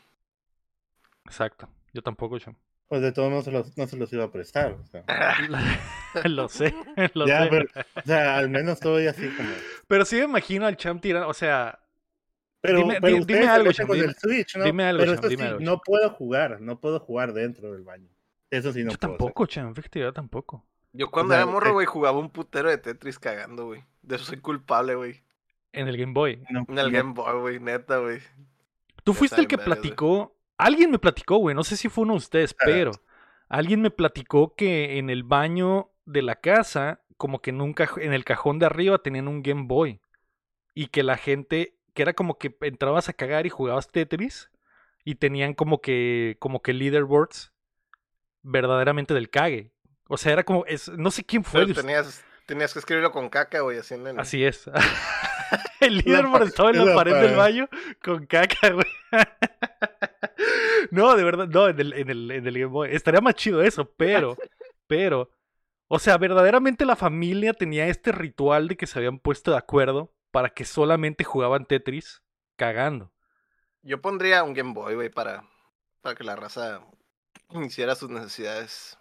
Exacto. 1.26 1.68
Yo 1.92 2.02
tampoco, 2.02 2.40
Champ. 2.40 2.58
Pues 2.92 3.00
de 3.00 3.10
todos 3.10 3.30
modos 3.30 3.74
no 3.78 3.86
se 3.86 3.96
los 3.96 4.12
iba 4.12 4.24
a 4.24 4.30
prestar. 4.30 4.72
O 4.72 4.84
sea. 4.84 5.02
lo 6.24 6.46
sé, 6.46 6.74
lo 7.14 7.26
sé. 7.26 7.48
Pero, 7.48 7.64
o 7.94 8.02
sea, 8.02 8.36
al 8.36 8.50
menos 8.50 8.74
estoy 8.74 9.06
así 9.06 9.30
como. 9.30 9.48
Pero 9.88 10.04
sí 10.04 10.16
me 10.16 10.24
imagino 10.24 10.66
al 10.66 10.76
champ 10.76 11.00
tirando, 11.00 11.26
o 11.26 11.32
sea. 11.32 11.80
Pero 12.60 12.80
dime, 12.80 13.00
dime 13.00 13.48
algo, 13.48 13.72
champ, 13.72 13.90
dime, 13.92 14.12
Switch, 14.12 14.58
¿no? 14.58 14.64
Dime 14.64 14.84
algo, 14.84 15.06
champ, 15.06 15.24
dime 15.24 15.44
algo, 15.44 15.60
No 15.60 15.80
puedo 15.80 16.10
jugar, 16.10 16.60
no 16.60 16.80
puedo 16.80 17.00
jugar 17.00 17.32
dentro 17.32 17.72
del 17.72 17.82
baño. 17.82 18.10
Eso 18.50 18.74
sí 18.74 18.84
no 18.84 18.90
yo 18.90 18.98
puedo. 18.98 19.16
Tampoco, 19.16 19.46
champ, 19.46 19.74
fíjate, 19.74 20.00
yo 20.00 20.12
tampoco. 20.12 20.62
Yo 20.92 21.10
cuando 21.10 21.32
era 21.32 21.46
morro, 21.46 21.72
güey, 21.72 21.86
jugaba 21.86 22.18
un 22.18 22.28
putero 22.28 22.68
de 22.68 22.76
Tetris 22.76 23.18
cagando, 23.18 23.68
güey. 23.68 23.82
De 24.02 24.16
eso 24.16 24.26
soy 24.26 24.36
culpable, 24.36 24.96
güey. 24.96 25.22
En 25.72 25.88
el 25.88 25.96
Game 25.96 26.12
Boy. 26.12 26.44
en 26.50 26.78
el 26.78 26.92
Game 26.92 27.14
Boy, 27.14 27.40
güey, 27.40 27.58
neta, 27.58 28.00
güey. 28.00 28.20
Tú 29.02 29.14
fuiste 29.14 29.40
el 29.40 29.48
que 29.48 29.56
platicó. 29.56 30.36
Alguien 30.62 30.90
me 30.90 30.98
platicó, 30.98 31.36
güey. 31.38 31.56
No 31.56 31.64
sé 31.64 31.76
si 31.76 31.88
fue 31.88 32.02
uno 32.02 32.14
de 32.14 32.18
ustedes, 32.18 32.54
pero 32.54 32.92
alguien 33.48 33.82
me 33.82 33.90
platicó 33.90 34.54
que 34.54 34.98
en 34.98 35.10
el 35.10 35.24
baño 35.24 35.90
de 36.04 36.22
la 36.22 36.36
casa, 36.36 37.00
como 37.16 37.42
que 37.42 37.52
nunca 37.52 37.88
en 37.96 38.12
el 38.12 38.24
cajón 38.24 38.58
de 38.58 38.66
arriba 38.66 39.02
tenían 39.02 39.28
un 39.28 39.42
Game 39.42 39.64
Boy. 39.66 40.00
Y 40.74 40.86
que 40.86 41.02
la 41.02 41.16
gente, 41.16 41.76
que 41.94 42.02
era 42.02 42.14
como 42.14 42.38
que 42.38 42.56
entrabas 42.60 43.08
a 43.08 43.12
cagar 43.12 43.44
y 43.46 43.50
jugabas 43.50 43.88
Tetris. 43.88 44.50
Y 45.04 45.16
tenían 45.16 45.54
como 45.54 45.80
que, 45.80 46.36
como 46.38 46.62
que 46.62 46.72
leaderboards 46.72 47.52
verdaderamente 48.42 49.14
del 49.14 49.30
cague. 49.30 49.72
O 50.08 50.16
sea, 50.16 50.32
era 50.32 50.44
como, 50.44 50.64
es, 50.66 50.88
no 50.88 51.10
sé 51.10 51.24
quién 51.24 51.42
fue. 51.42 51.66
tenías, 51.74 52.24
tenías 52.46 52.72
que 52.72 52.78
escribirlo 52.78 53.10
con 53.10 53.28
caca, 53.28 53.60
güey, 53.60 53.78
así 53.78 53.94
en 53.94 54.20
Así 54.20 54.44
es. 54.44 54.70
el 55.80 55.98
leaderboard 55.98 56.48
estaba 56.48 56.70
en 56.70 56.86
la 56.86 56.94
pared 56.94 57.20
del 57.20 57.36
baño 57.36 57.68
con 58.02 58.26
caca, 58.26 58.70
güey. 58.70 58.86
No, 60.92 61.16
de 61.16 61.24
verdad, 61.24 61.48
no, 61.48 61.68
en 61.68 61.80
el, 61.80 61.94
en, 61.94 62.10
el, 62.10 62.30
en 62.30 62.46
el 62.46 62.52
Game 62.52 62.66
Boy. 62.66 62.90
Estaría 62.92 63.22
más 63.22 63.34
chido 63.34 63.62
eso, 63.62 63.90
pero, 63.96 64.36
pero, 64.86 65.30
o 65.88 65.98
sea, 65.98 66.18
verdaderamente 66.18 66.84
la 66.84 66.96
familia 66.96 67.54
tenía 67.54 67.86
este 67.86 68.12
ritual 68.12 68.68
de 68.68 68.76
que 68.76 68.86
se 68.86 68.98
habían 68.98 69.18
puesto 69.18 69.52
de 69.52 69.56
acuerdo 69.56 70.12
para 70.30 70.50
que 70.50 70.66
solamente 70.66 71.24
jugaban 71.24 71.64
Tetris 71.64 72.22
cagando. 72.56 73.10
Yo 73.80 74.02
pondría 74.02 74.42
un 74.44 74.52
Game 74.52 74.74
Boy, 74.74 74.94
güey, 74.94 75.08
para, 75.08 75.48
para 76.02 76.14
que 76.14 76.24
la 76.24 76.36
raza 76.36 76.86
hiciera 77.64 77.94
sus 77.94 78.10
necesidades. 78.10 78.98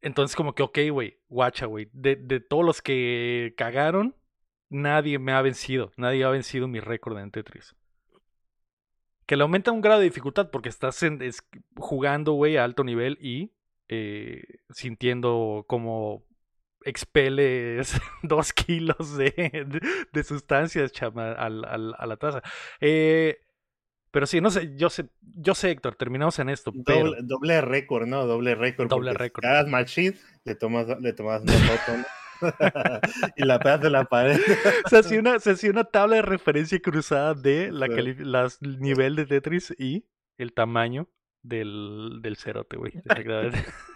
Entonces, 0.00 0.34
como 0.34 0.56
que, 0.56 0.64
ok, 0.64 0.78
güey, 0.90 1.20
guacha, 1.28 1.66
güey. 1.66 1.88
De, 1.92 2.16
de 2.16 2.40
todos 2.40 2.64
los 2.64 2.82
que 2.82 3.54
cagaron, 3.56 4.16
nadie 4.70 5.20
me 5.20 5.30
ha 5.30 5.40
vencido. 5.40 5.92
Nadie 5.96 6.24
ha 6.24 6.30
vencido 6.30 6.66
mi 6.66 6.80
récord 6.80 7.16
en 7.18 7.30
Tetris. 7.30 7.76
Que 9.32 9.36
le 9.38 9.44
aumenta 9.44 9.72
un 9.72 9.80
grado 9.80 10.00
de 10.00 10.04
dificultad 10.04 10.50
porque 10.50 10.68
estás 10.68 11.00
jugando, 11.76 12.32
güey, 12.32 12.58
a 12.58 12.64
alto 12.64 12.84
nivel 12.84 13.16
y 13.18 13.50
eh, 13.88 14.42
sintiendo 14.68 15.64
como 15.66 16.22
expeles 16.84 17.94
dos 18.22 18.52
kilos 18.52 19.16
de, 19.16 19.80
de, 20.12 20.22
sustancias 20.22 20.92
chama, 20.92 21.32
a 21.32 21.48
la 21.48 22.16
taza. 22.18 22.42
Eh, 22.78 23.38
pero 24.10 24.26
sí, 24.26 24.42
no 24.42 24.50
sé, 24.50 24.76
yo 24.76 24.90
sé, 24.90 25.06
yo 25.22 25.54
sé, 25.54 25.70
Héctor, 25.70 25.94
terminamos 25.94 26.38
en 26.38 26.50
esto. 26.50 26.70
Doble, 26.74 27.62
récord, 27.62 28.06
¿no? 28.06 28.26
Doble 28.26 28.54
récord. 28.54 28.90
Doble 28.90 29.14
récord. 29.14 29.44
Cada 29.44 29.64
machine 29.64 30.14
le 30.44 30.56
tomas, 30.56 31.00
le 31.00 31.14
tomas 31.14 31.40
una 31.40 31.54
foto, 31.54 32.06
y 33.36 33.44
la 33.44 33.58
pegas 33.58 33.80
de 33.80 33.90
la 33.90 34.04
pared. 34.04 34.38
se, 34.88 34.98
hacía 34.98 35.20
una, 35.20 35.38
se 35.38 35.52
hacía 35.52 35.70
una 35.70 35.84
tabla 35.84 36.16
de 36.16 36.22
referencia 36.22 36.80
cruzada 36.80 37.34
de 37.34 37.70
la, 37.72 37.86
las, 37.86 38.60
nivel 38.62 39.16
de 39.16 39.26
Tetris 39.26 39.74
y 39.78 40.06
el 40.38 40.52
tamaño 40.52 41.08
del, 41.42 42.20
del 42.22 42.36
cerote, 42.36 42.76
güey. 42.76 42.92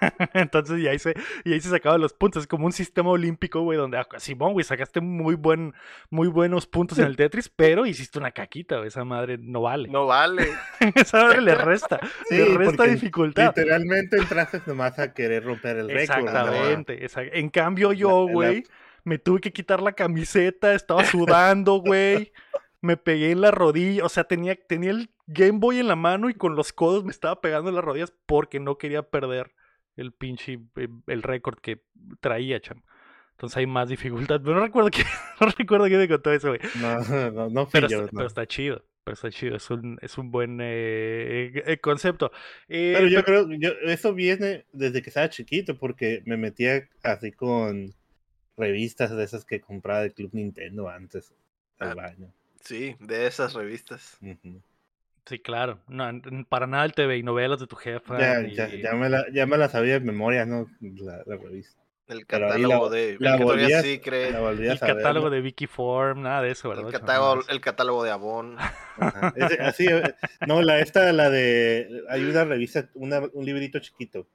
Entonces, 0.35 0.79
y 0.81 0.89
ahí, 0.89 0.99
se, 0.99 1.15
y 1.45 1.53
ahí 1.53 1.61
se 1.61 1.71
sacaban 1.71 2.01
los 2.01 2.13
puntos. 2.13 2.43
Es 2.43 2.47
como 2.47 2.67
un 2.67 2.73
sistema 2.73 3.11
olímpico, 3.11 3.61
güey, 3.63 3.79
donde, 3.79 3.99
ah, 3.99 4.07
Simón, 4.19 4.53
güey, 4.53 4.65
sacaste 4.65 5.01
muy, 5.01 5.35
buen, 5.35 5.75
muy 6.11 6.29
buenos 6.29 6.67
puntos 6.67 6.99
en 6.99 7.07
el 7.07 7.17
Tetris, 7.17 7.49
pero 7.49 7.87
hiciste 7.87 8.19
una 8.19 8.33
caquita, 8.33 8.77
güey. 8.77 8.89
Esa 8.89 9.05
madre 9.05 9.39
no 9.39 9.63
vale. 9.63 9.89
No 9.89 10.07
vale. 10.07 10.49
Esa 10.95 11.25
madre 11.25 11.41
le 11.41 11.55
resta. 11.55 12.01
le 12.31 12.45
resta 12.57 12.85
dificultad. 12.85 13.55
Literalmente 13.57 14.17
entraste 14.17 14.61
nomás 14.67 14.99
a 14.99 15.13
querer 15.15 15.45
romper 15.45 15.77
el 15.79 15.89
récord. 15.89 16.19
Exactamente. 16.19 17.07
En 17.39 17.49
cambio, 17.51 17.93
yo, 17.93 18.27
güey, 18.27 18.65
me 19.05 19.19
tuve 19.19 19.41
que 19.41 19.53
quitar 19.53 19.81
la 19.81 19.93
camiseta, 19.93 20.75
estaba 20.75 21.05
sudando, 21.05 21.77
güey 21.81 22.33
me 22.87 22.97
pegué 22.97 23.31
en 23.31 23.41
la 23.41 23.51
rodilla, 23.51 24.05
o 24.05 24.09
sea, 24.09 24.25
tenía, 24.25 24.57
tenía 24.57 24.93
el 24.93 25.11
Game 25.27 25.59
Boy 25.59 25.79
en 25.79 25.89
la 25.89 25.97
mano 25.97 26.31
y 26.31 26.35
con 26.35 26.55
los 26.55 26.73
codos 26.73 27.05
me 27.05 27.11
estaba 27.11 27.41
pegando 27.41 27.69
en 27.69 27.75
las 27.75 27.85
rodillas 27.85 28.15
porque 28.27 28.61
no 28.61 28.79
quería 28.79 29.03
perder 29.03 29.53
el 29.97 30.13
pinche, 30.13 30.61
eh, 30.77 30.89
el 31.07 31.23
récord 31.23 31.59
que 31.59 31.83
traía, 32.21 32.61
cham. 32.61 32.83
Entonces 33.33 33.57
hay 33.59 33.67
más 33.67 33.89
dificultad. 33.89 34.41
Pero 34.43 34.55
no 34.55 34.61
recuerdo 34.63 34.91
que, 34.91 35.03
no 35.41 35.49
recuerdo 35.49 35.87
quién 35.87 35.99
me 35.99 36.09
contó 36.09 36.33
eso, 36.33 36.49
güey. 36.49 36.61
No, 36.81 37.01
no, 37.33 37.51
no, 37.51 37.69
pero, 37.69 37.89
yo, 37.89 38.01
está, 38.01 38.11
pero 38.13 38.27
está 38.27 38.47
chido. 38.47 38.85
Pero 39.05 39.15
está 39.15 39.31
chido, 39.31 39.57
es 39.57 39.71
un, 39.71 39.99
es 40.03 40.19
un 40.19 40.33
buen 40.33 40.59
eh, 40.61 41.63
eh, 41.65 41.79
concepto. 41.79 42.33
pero 42.67 43.07
yo 43.07 43.23
creo, 43.25 43.49
yo, 43.53 43.71
eso 43.85 44.13
viene 44.15 44.65
desde 44.73 45.01
que 45.01 45.11
estaba 45.11 45.29
chiquito, 45.29 45.79
porque 45.79 46.23
me 46.27 46.37
metía 46.37 46.89
así 47.05 47.31
con 47.31 47.95
revistas 48.57 49.15
de 49.15 49.23
esas 49.23 49.45
que 49.45 49.61
compraba 49.61 50.01
de 50.01 50.13
Club 50.13 50.31
Nintendo 50.33 50.89
antes 50.89 51.33
al 51.79 51.91
ah, 51.91 51.95
baño. 51.95 52.33
Sí, 52.67 52.97
de 52.99 53.27
esas 53.27 53.55
revistas. 53.55 54.19
Sí, 55.25 55.39
claro. 55.39 55.79
No, 55.87 56.11
para 56.49 56.67
nada 56.67 56.85
el 56.85 56.95
TV 56.95 57.19
y 57.19 57.23
novelas 57.23 57.61
de 57.61 57.69
tu 57.69 57.77
jefa. 57.77 58.19
Ya, 58.19 58.43
ya, 58.43 58.69
ya, 58.69 58.93
me 58.95 59.09
la, 59.09 59.25
ya 59.33 59.47
me 59.47 59.57
la 59.57 59.69
sabía 59.69 59.95
de 59.95 60.01
memoria, 60.01 60.45
¿no? 60.47 60.67
La, 60.81 61.23
revista. 61.25 61.81
El 62.09 62.27
catálogo 62.27 62.91
de 62.91 63.17
la 63.21 63.37
Victoria's 63.37 63.83
Secret. 63.83 64.35
el 64.35 64.79
catálogo 64.79 65.31
de 65.31 65.41
Vicky 65.41 65.67
Form, 65.67 66.23
nada 66.23 66.43
de 66.43 66.53
eso, 66.53 66.69
¿verdad? 66.69 66.87
El 66.87 66.93
catálogo, 66.93 67.43
el 67.49 67.61
catálogo 67.61 68.05
de 68.05 68.11
Avon. 68.11 68.57
así, 69.61 69.87
eh, 69.87 70.15
no, 70.47 70.63
la 70.63 70.81
esta, 70.81 71.13
la 71.13 71.31
de. 71.31 72.05
Hay 72.09 72.25
una 72.25 72.45
revista, 72.45 72.89
una, 72.95 73.23
un 73.33 73.45
librito 73.45 73.79
chiquito. 73.79 74.27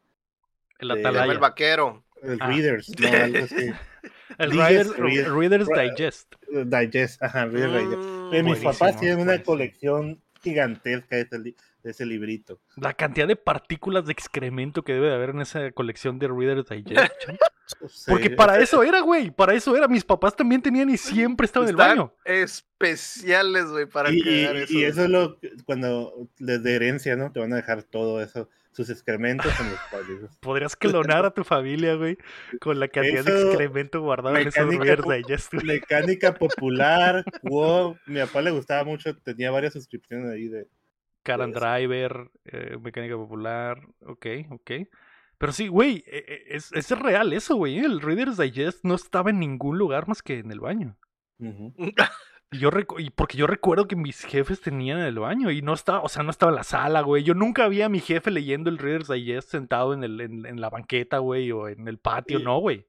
El 0.80 0.92
Atalaya. 0.92 1.32
El 1.32 1.40
vaquero. 1.40 2.04
El 2.22 2.38
ah. 2.42 2.48
Readers, 2.48 2.92
no, 3.00 3.08
algo 3.08 3.46
así. 3.46 3.72
El 4.38 4.51
Readers, 4.51 4.96
Readers, 4.98 5.67
Digest. 5.67 6.36
Digest, 6.50 7.22
ajá, 7.22 7.46
Reader's 7.46 7.74
Digest. 7.74 8.01
Mm, 8.01 8.34
eh, 8.34 8.43
mis 8.43 8.60
papás 8.60 9.00
tienen 9.00 9.20
una 9.20 9.41
colección 9.43 10.22
gigantesca 10.41 11.15
de 11.15 11.22
ese, 11.24 11.39
de 11.39 11.55
ese, 11.84 12.05
librito. 12.05 12.60
La 12.75 12.93
cantidad 12.93 13.27
de 13.27 13.36
partículas 13.36 14.05
de 14.05 14.12
excremento 14.12 14.84
que 14.84 14.93
debe 14.93 15.08
de 15.08 15.15
haber 15.15 15.31
en 15.31 15.41
esa 15.41 15.72
colección 15.72 16.20
de 16.20 16.27
Reader's 16.27 16.67
Digest. 16.70 17.13
Porque 18.08 18.29
para 18.29 18.60
eso 18.60 18.84
era, 18.84 19.01
güey. 19.01 19.31
Para 19.31 19.53
eso 19.53 19.75
era. 19.75 19.88
Mis 19.88 20.03
papás 20.03 20.36
también 20.36 20.62
tenían 20.62 20.89
y 20.89 20.98
siempre 20.98 21.46
estaban 21.46 21.70
en 21.70 21.74
el 21.74 21.77
baño. 21.77 22.13
Especiales, 22.25 23.65
güey, 23.65 23.86
para 23.86 24.12
y, 24.12 24.20
eso. 24.20 24.74
Y 24.74 24.84
eso 24.84 25.03
es 25.03 25.10
lo 25.10 25.38
cuando 25.65 26.27
les 26.39 26.62
de 26.63 26.75
herencia, 26.75 27.15
¿no? 27.15 27.31
Te 27.31 27.39
van 27.39 27.53
a 27.53 27.58
dejar 27.58 27.84
todo 27.84 28.22
eso 28.22 28.50
sus 28.72 28.90
excrementos 28.90 29.51
en 29.60 29.72
los 29.72 29.80
códigos. 29.90 30.38
Podrías 30.42 30.75
clonar 30.75 31.25
a 31.25 31.32
tu 31.32 31.44
familia, 31.44 31.96
güey, 31.96 32.18
con 32.60 32.80
la 32.80 32.88
cantidad 32.88 33.24
de 33.24 33.42
excremento 33.42 34.01
guardado 34.01 34.38
en 34.38 34.48
esos 34.48 34.70
Digest. 34.70 35.54
Mecánica 35.63 36.34
popular, 36.40 37.24
wow. 37.44 37.98
Mi 38.06 38.20
papá 38.20 38.42
le 38.42 38.51
gustaba 38.51 38.84
mucho, 38.84 39.16
tenía 39.18 39.51
varias 39.51 39.74
suscripciones 39.74 40.32
ahí 40.32 40.48
de. 40.48 40.68
Car 41.24 41.42
and 41.42 41.54
Driver, 41.54 42.32
eh, 42.46 42.78
Mecánica 42.82 43.16
Popular, 43.16 43.80
ok, 44.01 44.25
ok. 44.50 44.72
Pero 45.38 45.54
sí, 45.54 45.68
güey, 45.68 46.04
e, 46.08 46.18
e, 46.18 46.56
es, 46.56 46.72
es 46.72 46.90
real 46.92 47.34
eso, 47.34 47.56
güey. 47.56 47.80
El 47.80 48.01
Reader's 48.01 48.38
Digest 48.38 48.84
no 48.84 48.96
estaba 48.96 49.30
en 49.30 49.40
ningún 49.40 49.78
lugar 49.78 50.08
más 50.08 50.24
que 50.24 50.40
en 50.40 50.51
el 50.51 50.60
baño. 50.60 50.98
Yo 52.53 52.70
y 52.98 53.10
porque 53.12 53.38
yo 53.38 53.48
recuerdo 53.48 53.88
que 53.88 53.96
mis 53.96 54.25
jefes 54.25 54.60
tenían 54.60 55.00
en 55.00 55.05
el 55.05 55.20
baño 55.20 55.51
y 55.51 55.62
no 55.62 55.74
estaba, 55.74 56.01
o 56.01 56.10
sea, 56.10 56.22
no 56.22 56.31
estaba 56.31 56.51
en 56.51 56.58
la 56.58 56.63
sala, 56.63 57.01
güey. 57.01 57.24
Yo 57.24 57.34
nunca 57.34 57.70
vi 57.70 57.81
a 57.81 57.88
mi 57.88 58.01
jefe 58.01 58.29
leyendo 58.29 58.70
el 58.70 58.77
Reader's 58.77 59.08
Digest 59.08 59.50
sentado 59.50 59.93
en, 59.93 60.03
el, 60.03 60.20
en, 60.20 60.60
la 60.60 60.70
banqueta, 60.70 61.20
güey, 61.20 61.50
o 61.53 61.70
en 61.70 61.88
el 61.88 61.98
patio, 61.98 62.39
no, 62.39 62.60
güey. 62.60 62.86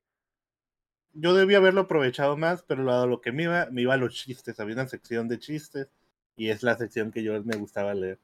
Yo 1.12 1.32
debía 1.34 1.58
haberlo 1.58 1.82
aprovechado 1.82 2.36
más, 2.36 2.64
pero 2.64 2.90
a 2.92 3.06
lo 3.06 3.20
que 3.20 3.30
me 3.30 3.44
iba, 3.44 3.68
me 3.70 3.82
iba 3.82 3.94
a 3.94 3.98
los 3.98 4.14
chistes. 4.14 4.58
Había 4.58 4.74
una 4.74 4.88
sección 4.88 5.28
de 5.28 5.38
chistes 5.38 5.88
y 6.36 6.48
es 6.48 6.64
la 6.64 6.76
sección 6.76 7.12
que 7.12 7.22
yo 7.22 7.40
me 7.44 7.56
gustaba 7.56 7.94
leer. 7.94 8.18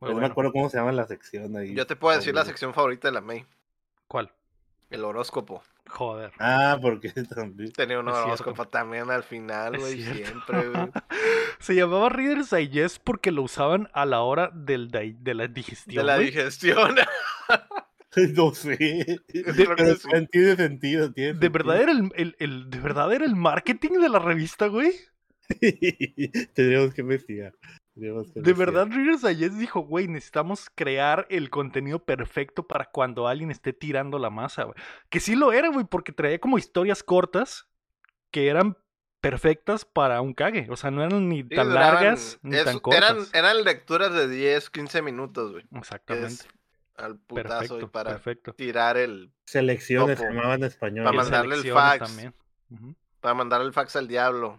no 0.00 0.14
me 0.14 0.26
acuerdo 0.26 0.50
cómo 0.50 0.68
se 0.68 0.78
llama 0.78 0.90
la 0.90 1.06
sección 1.06 1.56
ahí. 1.56 1.74
Yo 1.74 1.86
te 1.86 1.94
puedo 1.94 2.16
decir 2.16 2.34
la 2.34 2.44
sección 2.44 2.74
favorita 2.74 3.06
de 3.06 3.12
la 3.12 3.20
May. 3.20 3.46
¿Cuál? 4.08 4.32
El 4.94 5.04
horóscopo. 5.04 5.62
Joder. 5.88 6.32
Ah, 6.38 6.78
porque 6.80 7.10
también. 7.34 7.72
Tenía 7.72 8.00
un 8.00 8.08
horóscopo 8.08 8.66
también 8.66 9.10
al 9.10 9.22
final, 9.22 9.78
güey, 9.78 10.02
siempre, 10.02 10.68
güey. 10.68 10.90
Se 11.58 11.74
llamaba 11.74 12.08
Reader's 12.08 12.50
Digest 12.50 13.02
porque 13.04 13.30
lo 13.30 13.42
usaban 13.42 13.88
a 13.92 14.06
la 14.06 14.22
hora 14.22 14.50
del 14.54 14.90
de 14.90 15.34
la 15.34 15.46
digestión. 15.46 15.96
De 15.96 16.04
la 16.04 16.18
digestión. 16.18 16.94
no 18.36 18.54
sé. 18.54 18.76
De, 18.76 19.96
sentido, 19.96 20.56
sentido, 20.56 21.12
tiene 21.12 21.34
¿De 21.34 21.48
verdad, 21.48 21.80
era 21.80 21.92
el, 21.92 22.36
el, 22.38 22.70
¿De 22.70 22.78
verdad 22.78 23.12
era 23.12 23.24
el 23.24 23.36
marketing 23.36 24.00
de 24.00 24.08
la 24.08 24.18
revista, 24.18 24.68
güey? 24.68 24.92
Tendríamos 26.54 26.94
que 26.94 27.02
investigar. 27.02 27.52
De 27.96 28.52
verdad, 28.52 28.88
Readers 28.90 29.22
Digest 29.22 29.54
dijo, 29.54 29.80
güey, 29.80 30.08
necesitamos 30.08 30.68
crear 30.74 31.26
el 31.30 31.48
contenido 31.48 32.04
perfecto 32.04 32.66
para 32.66 32.86
cuando 32.86 33.28
alguien 33.28 33.52
esté 33.52 33.72
tirando 33.72 34.18
la 34.18 34.30
masa, 34.30 34.64
güey. 34.64 34.74
Que 35.10 35.20
sí 35.20 35.36
lo 35.36 35.52
era, 35.52 35.68
güey, 35.68 35.86
porque 35.88 36.10
traía 36.10 36.40
como 36.40 36.58
historias 36.58 37.04
cortas 37.04 37.68
que 38.32 38.48
eran 38.48 38.76
perfectas 39.20 39.84
para 39.84 40.20
un 40.20 40.34
cague. 40.34 40.66
O 40.70 40.76
sea, 40.76 40.90
no 40.90 41.04
eran 41.04 41.28
ni 41.28 41.44
tan 41.44 41.72
largas 41.72 42.38
ni 42.42 42.62
tan 42.64 42.80
cortas. 42.80 43.30
Eran, 43.32 43.62
lecturas 43.62 44.12
de 44.12 44.28
10, 44.28 44.70
15 44.70 45.02
minutos, 45.02 45.52
güey. 45.52 45.64
Exactamente. 45.76 46.44
al 46.96 47.18
putazo 47.18 47.80
y 47.80 47.86
para 47.86 48.20
tirar 48.56 48.96
el... 48.96 49.32
Selecciones 49.46 50.18
se 50.18 50.24
llamaban 50.24 50.60
en 50.60 50.64
español. 50.64 51.04
Para 51.04 51.16
mandarle 51.16 51.54
el 51.54 51.72
fax. 51.72 51.98
También. 52.00 52.34
Para 53.20 53.34
mandarle 53.34 53.66
el 53.68 53.72
fax 53.72 53.94
al 53.94 54.08
diablo. 54.08 54.58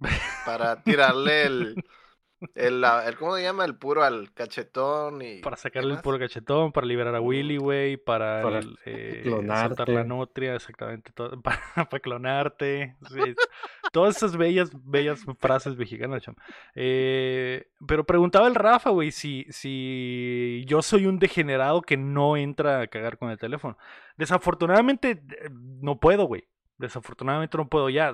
para 0.44 0.82
tirarle 0.82 1.44
el... 1.44 1.84
El, 2.54 2.84
el, 2.84 3.16
¿Cómo 3.16 3.36
se 3.36 3.42
llama? 3.42 3.64
El 3.64 3.76
puro 3.76 4.02
al 4.02 4.32
cachetón 4.32 5.22
y... 5.22 5.40
Para 5.40 5.56
sacarle 5.56 5.94
el 5.94 6.00
puro 6.00 6.18
cachetón, 6.18 6.72
para 6.72 6.86
liberar 6.86 7.14
a 7.14 7.20
Willy, 7.20 7.56
güey, 7.56 7.96
para, 7.96 8.42
para 8.42 8.60
eh, 8.84 9.20
clonarte. 9.22 9.92
la 9.92 10.04
nutria, 10.04 10.54
exactamente, 10.54 11.12
todo, 11.12 11.40
para, 11.42 12.00
clonarte. 12.00 12.96
todas 13.92 14.16
esas 14.16 14.36
bellas, 14.36 14.70
bellas 14.72 15.24
frases 15.38 15.76
mexicanas, 15.76 16.24
eh, 16.74 17.66
pero 17.86 18.04
preguntaba 18.04 18.48
el 18.48 18.54
Rafa, 18.54 18.90
güey, 18.90 19.12
si, 19.12 19.46
si 19.50 20.64
yo 20.66 20.82
soy 20.82 21.06
un 21.06 21.18
degenerado 21.18 21.82
que 21.82 21.96
no 21.96 22.36
entra 22.36 22.80
a 22.80 22.86
cagar 22.88 23.18
con 23.18 23.30
el 23.30 23.38
teléfono. 23.38 23.78
Desafortunadamente, 24.16 25.10
eh, 25.10 25.48
no 25.50 25.98
puedo, 26.00 26.24
güey. 26.24 26.48
Desafortunadamente 26.78 27.56
no 27.56 27.68
puedo 27.68 27.88
ya. 27.90 28.12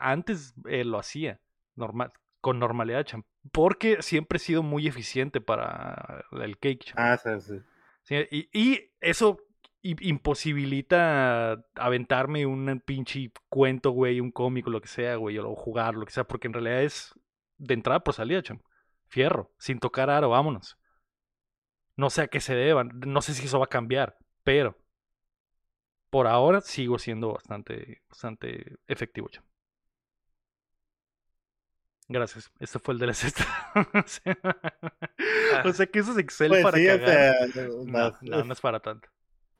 antes 0.00 0.54
lo 0.64 0.98
hacía, 0.98 1.40
normal, 1.74 2.12
con 2.40 2.58
normalidad, 2.58 3.06
porque 3.52 4.02
siempre 4.02 4.36
he 4.36 4.40
sido 4.40 4.62
muy 4.62 4.86
eficiente 4.86 5.40
para 5.40 6.24
el 6.32 6.58
cake. 6.58 6.92
Ah, 6.96 7.16
sí, 7.16 7.30
sí. 8.02 8.14
y, 8.30 8.48
y, 8.52 8.92
eso 9.00 9.38
imposibilita 9.82 11.64
aventarme 11.74 12.46
un 12.46 12.82
pinche 12.84 13.30
cuento, 13.48 13.90
güey, 13.90 14.20
un 14.20 14.32
cómico, 14.32 14.70
lo 14.70 14.80
que 14.80 14.88
sea, 14.88 15.16
güey, 15.16 15.38
o 15.38 15.54
jugar, 15.54 15.94
lo 15.94 16.04
que 16.04 16.12
sea, 16.12 16.24
porque 16.24 16.48
en 16.48 16.52
realidad 16.52 16.82
es 16.82 17.14
de 17.58 17.74
entrada 17.74 18.00
por 18.00 18.14
salida, 18.14 18.42
cham. 18.42 18.60
Fierro, 19.06 19.52
sin 19.58 19.78
tocar 19.78 20.10
aro, 20.10 20.30
vámonos. 20.30 20.76
No 21.96 22.10
sé 22.10 22.22
a 22.22 22.28
qué 22.28 22.40
se 22.40 22.54
deban, 22.54 23.00
no 23.06 23.22
sé 23.22 23.34
si 23.34 23.46
eso 23.46 23.58
va 23.58 23.64
a 23.64 23.68
cambiar, 23.68 24.16
pero 24.42 24.76
por 26.10 26.26
ahora 26.26 26.60
sigo 26.60 26.98
siendo 26.98 27.32
bastante, 27.32 28.02
bastante 28.08 28.76
efectivo, 28.86 29.28
cham. 29.28 29.44
Gracias. 32.08 32.50
Este 32.58 32.78
fue 32.78 32.94
el 32.94 33.00
de 33.00 33.06
la 33.06 33.14
cesta. 33.14 33.46
o 35.64 35.72
sea 35.72 35.86
que 35.86 35.98
eso 35.98 36.12
es 36.12 36.18
Excel 36.18 36.48
pues 36.48 36.62
para 36.62 36.78
cagar. 36.78 37.48
no, 37.84 38.16
no, 38.20 38.44
no 38.44 38.52
es 38.52 38.60
para 38.60 38.80
tanto. 38.80 39.08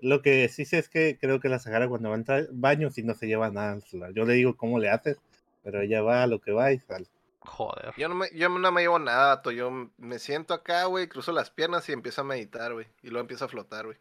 Lo 0.01 0.23
que 0.23 0.49
sí 0.49 0.65
sé 0.65 0.79
es 0.79 0.89
que 0.89 1.19
creo 1.21 1.41
que 1.41 1.49
la 1.49 1.59
Sahara 1.59 1.89
cuando 1.89 2.09
va 2.09 2.15
a 2.15 2.19
entrar 2.19 2.47
baño 2.53 2.91
si 2.91 3.03
no 3.03 3.15
se 3.15 3.27
lleva 3.27 3.51
nada 3.51 3.79
Yo 4.15 4.25
le 4.25 4.35
digo 4.35 4.57
cómo 4.57 4.79
le 4.79 4.91
haces, 4.91 5.19
pero 5.63 5.81
ella 5.81 6.03
va 6.03 6.23
a 6.23 6.27
lo 6.27 6.41
que 6.41 6.53
va 6.53 6.73
y 6.73 6.79
sale. 6.79 7.07
Joder. 7.41 7.93
Yo 7.97 8.09
no 8.09 8.15
me, 8.15 8.29
yo 8.35 8.49
no 8.49 8.73
me 8.73 8.83
llevo 8.83 8.99
nada, 8.99 9.43
Yo 9.51 9.91
me 9.97 10.19
siento 10.19 10.55
acá, 10.55 10.85
güey, 10.85 11.09
cruzo 11.09 11.33
las 11.33 11.51
piernas 11.51 11.89
y 11.89 11.93
empiezo 11.93 12.21
a 12.21 12.25
meditar, 12.25 12.73
güey. 12.73 12.87
Y 13.03 13.09
luego 13.09 13.23
empiezo 13.23 13.45
a 13.45 13.49
flotar, 13.49 13.87
güey. 13.87 13.99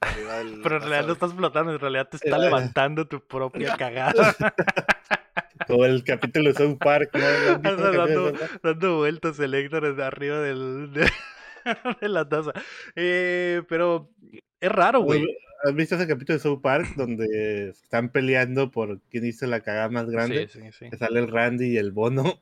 pero 0.62 0.76
en 0.76 0.82
realidad 0.82 1.06
no 1.06 1.12
estás 1.14 1.32
flotando, 1.32 1.72
en 1.72 1.78
realidad 1.78 2.08
te 2.08 2.16
está 2.16 2.38
levantando 2.38 3.06
tu 3.06 3.20
propia 3.20 3.76
cagada. 3.78 4.34
Como 5.66 5.84
el 5.84 6.04
capítulo 6.04 6.52
de 6.52 6.54
South 6.54 6.78
Park, 6.78 7.10
dando, 7.12 8.32
dando, 8.62 8.96
vueltas 8.98 9.38
el 9.40 9.54
Héctor 9.54 10.00
arriba 10.00 10.40
del, 10.40 10.92
de, 10.92 11.10
de 12.00 12.08
la 12.08 12.28
taza. 12.28 12.52
Eh, 12.94 13.62
pero 13.68 14.10
es 14.60 14.72
raro, 14.72 15.00
güey. 15.00 15.24
¿Has 15.64 15.74
visto 15.74 15.96
ese 15.96 16.06
capítulo 16.06 16.36
de 16.36 16.42
South 16.42 16.60
Park 16.60 16.94
donde 16.96 17.70
están 17.70 18.10
peleando 18.10 18.70
por 18.70 19.00
quién 19.10 19.26
hizo 19.26 19.46
la 19.46 19.60
cagada 19.60 19.88
más 19.88 20.08
grande? 20.08 20.48
Sí, 20.48 20.60
sí, 20.60 20.70
sí. 20.72 20.90
Que 20.90 20.96
sale 20.96 21.18
el 21.20 21.28
Randy 21.28 21.72
y 21.72 21.76
el 21.78 21.92
Bono. 21.92 22.40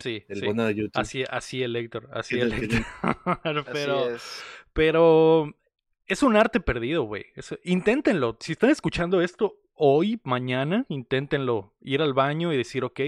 Sí. 0.00 0.24
El 0.28 0.44
bono 0.46 0.64
de 0.64 0.74
YouTube. 0.74 1.00
Así, 1.00 1.24
así 1.28 1.62
el 1.62 1.76
Héctor. 1.76 2.08
Así 2.12 2.40
el 2.40 2.52
Héctor. 2.52 2.84
pero, 3.72 4.16
pero 4.72 5.54
es 6.06 6.22
un 6.22 6.36
arte 6.36 6.60
perdido, 6.60 7.04
güey. 7.04 7.26
Inténtenlo. 7.64 8.36
Si 8.40 8.52
están 8.52 8.70
escuchando 8.70 9.20
esto 9.20 9.60
hoy, 9.82 10.20
mañana, 10.24 10.84
inténtenlo. 10.88 11.74
Ir 11.80 12.02
al 12.02 12.12
baño 12.12 12.52
y 12.52 12.56
decir, 12.56 12.84
ok, 12.84 13.00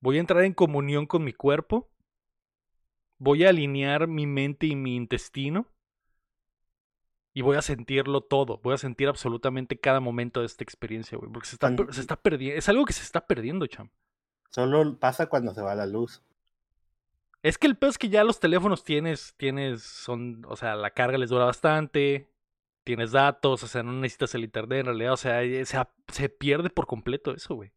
voy 0.00 0.16
a 0.16 0.20
entrar 0.20 0.44
en 0.44 0.54
comunión 0.54 1.06
con 1.06 1.24
mi 1.24 1.32
cuerpo. 1.32 1.90
Voy 3.18 3.44
a 3.44 3.48
alinear 3.50 4.06
mi 4.06 4.26
mente 4.26 4.66
y 4.66 4.76
mi 4.76 4.96
intestino 4.96 5.66
y 7.34 7.42
voy 7.42 7.56
a 7.56 7.62
sentirlo 7.62 8.20
todo, 8.20 8.60
voy 8.62 8.74
a 8.74 8.78
sentir 8.78 9.08
absolutamente 9.08 9.78
cada 9.78 9.98
momento 9.98 10.40
de 10.40 10.46
esta 10.46 10.62
experiencia, 10.62 11.18
güey, 11.18 11.30
porque 11.32 11.48
se 11.48 11.56
está, 11.56 11.74
se 11.90 12.00
está 12.00 12.16
perdiendo, 12.16 12.56
es 12.56 12.68
algo 12.68 12.84
que 12.84 12.92
se 12.92 13.02
está 13.02 13.26
perdiendo, 13.26 13.66
cham. 13.66 13.90
Solo 14.50 14.98
pasa 15.00 15.26
cuando 15.26 15.52
se 15.52 15.60
va 15.60 15.74
la 15.74 15.86
luz. 15.86 16.22
Es 17.42 17.58
que 17.58 17.66
el 17.66 17.76
peor 17.76 17.90
es 17.90 17.98
que 17.98 18.08
ya 18.08 18.22
los 18.22 18.38
teléfonos 18.38 18.84
tienes, 18.84 19.34
tienes, 19.36 19.82
son, 19.82 20.46
o 20.48 20.54
sea, 20.54 20.76
la 20.76 20.92
carga 20.92 21.18
les 21.18 21.28
dura 21.28 21.44
bastante, 21.44 22.30
tienes 22.84 23.12
datos, 23.12 23.62
o 23.62 23.66
sea, 23.66 23.82
no 23.82 23.92
necesitas 23.92 24.34
el 24.34 24.44
internet 24.44 24.80
en 24.80 24.86
realidad, 24.86 25.12
o 25.14 25.16
sea, 25.16 25.42
eh, 25.42 25.64
se, 25.64 25.78
se 26.08 26.28
pierde 26.28 26.70
por 26.70 26.86
completo 26.86 27.34
eso, 27.34 27.54
güey. 27.54 27.72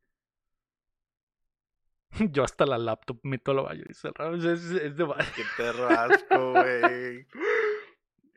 Yo 2.31 2.43
hasta 2.43 2.65
la 2.65 2.77
laptop 2.77 3.19
meto 3.23 3.53
la 3.53 3.63
baño 3.63 3.83
y 3.89 3.93
cerrado, 3.93 4.35
es, 4.35 4.43
es, 4.43 4.97
de... 4.97 5.05
Qué 5.35 5.43
perro 5.57 5.87
asco, 5.87 6.51
güey. 6.51 7.25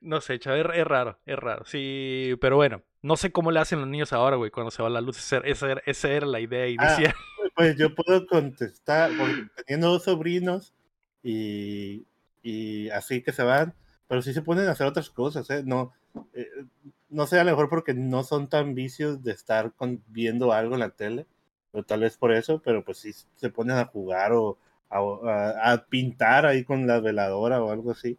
No 0.00 0.20
sé, 0.20 0.38
chaval, 0.38 0.72
es, 0.74 0.86
raro, 0.86 1.18
es 1.26 1.38
raro. 1.38 1.64
Sí, 1.66 2.34
pero 2.40 2.56
bueno, 2.56 2.82
no 3.02 3.16
sé 3.16 3.32
cómo 3.32 3.50
le 3.50 3.60
hacen 3.60 3.80
los 3.80 3.88
niños 3.88 4.12
ahora, 4.12 4.36
güey, 4.36 4.50
cuando 4.50 4.70
se 4.70 4.82
va 4.82 4.88
la 4.88 5.02
luz. 5.02 5.18
Esa 5.18 5.70
era, 5.70 5.82
esa 5.84 6.08
era 6.08 6.26
la 6.26 6.40
idea 6.40 6.64
ah, 6.64 6.68
inicial. 6.68 7.14
pues 7.54 7.76
yo 7.76 7.94
puedo 7.94 8.26
contestar, 8.26 9.10
teniendo 9.56 9.90
dos 9.90 10.04
sobrinos 10.04 10.72
y, 11.22 12.06
y 12.42 12.88
así 12.90 13.22
que 13.22 13.32
se 13.32 13.42
van, 13.42 13.74
pero 14.10 14.22
sí 14.22 14.34
se 14.34 14.42
ponen 14.42 14.66
a 14.66 14.72
hacer 14.72 14.88
otras 14.88 15.08
cosas, 15.08 15.48
¿eh? 15.50 15.62
No, 15.64 15.92
eh, 16.34 16.48
no 17.10 17.28
sé, 17.28 17.38
a 17.38 17.44
lo 17.44 17.52
mejor 17.52 17.68
porque 17.68 17.94
no 17.94 18.24
son 18.24 18.48
tan 18.48 18.74
vicios 18.74 19.22
de 19.22 19.30
estar 19.30 19.72
con, 19.74 20.02
viendo 20.08 20.52
algo 20.52 20.74
en 20.74 20.80
la 20.80 20.90
tele, 20.90 21.26
o 21.70 21.84
tal 21.84 22.00
vez 22.00 22.16
por 22.16 22.32
eso, 22.32 22.60
pero 22.60 22.84
pues 22.84 22.98
sí 22.98 23.12
se 23.36 23.50
ponen 23.50 23.76
a 23.76 23.84
jugar 23.84 24.32
o 24.32 24.58
a, 24.88 25.72
a 25.72 25.86
pintar 25.86 26.44
ahí 26.44 26.64
con 26.64 26.88
la 26.88 26.98
veladora 26.98 27.62
o 27.62 27.70
algo 27.70 27.92
así. 27.92 28.18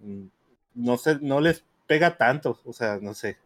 Mm, 0.00 0.26
no 0.74 0.98
sé, 0.98 1.16
no 1.22 1.40
les 1.40 1.64
pega 1.86 2.18
tanto, 2.18 2.60
o 2.66 2.74
sea, 2.74 2.98
no 3.00 3.14
sé. 3.14 3.38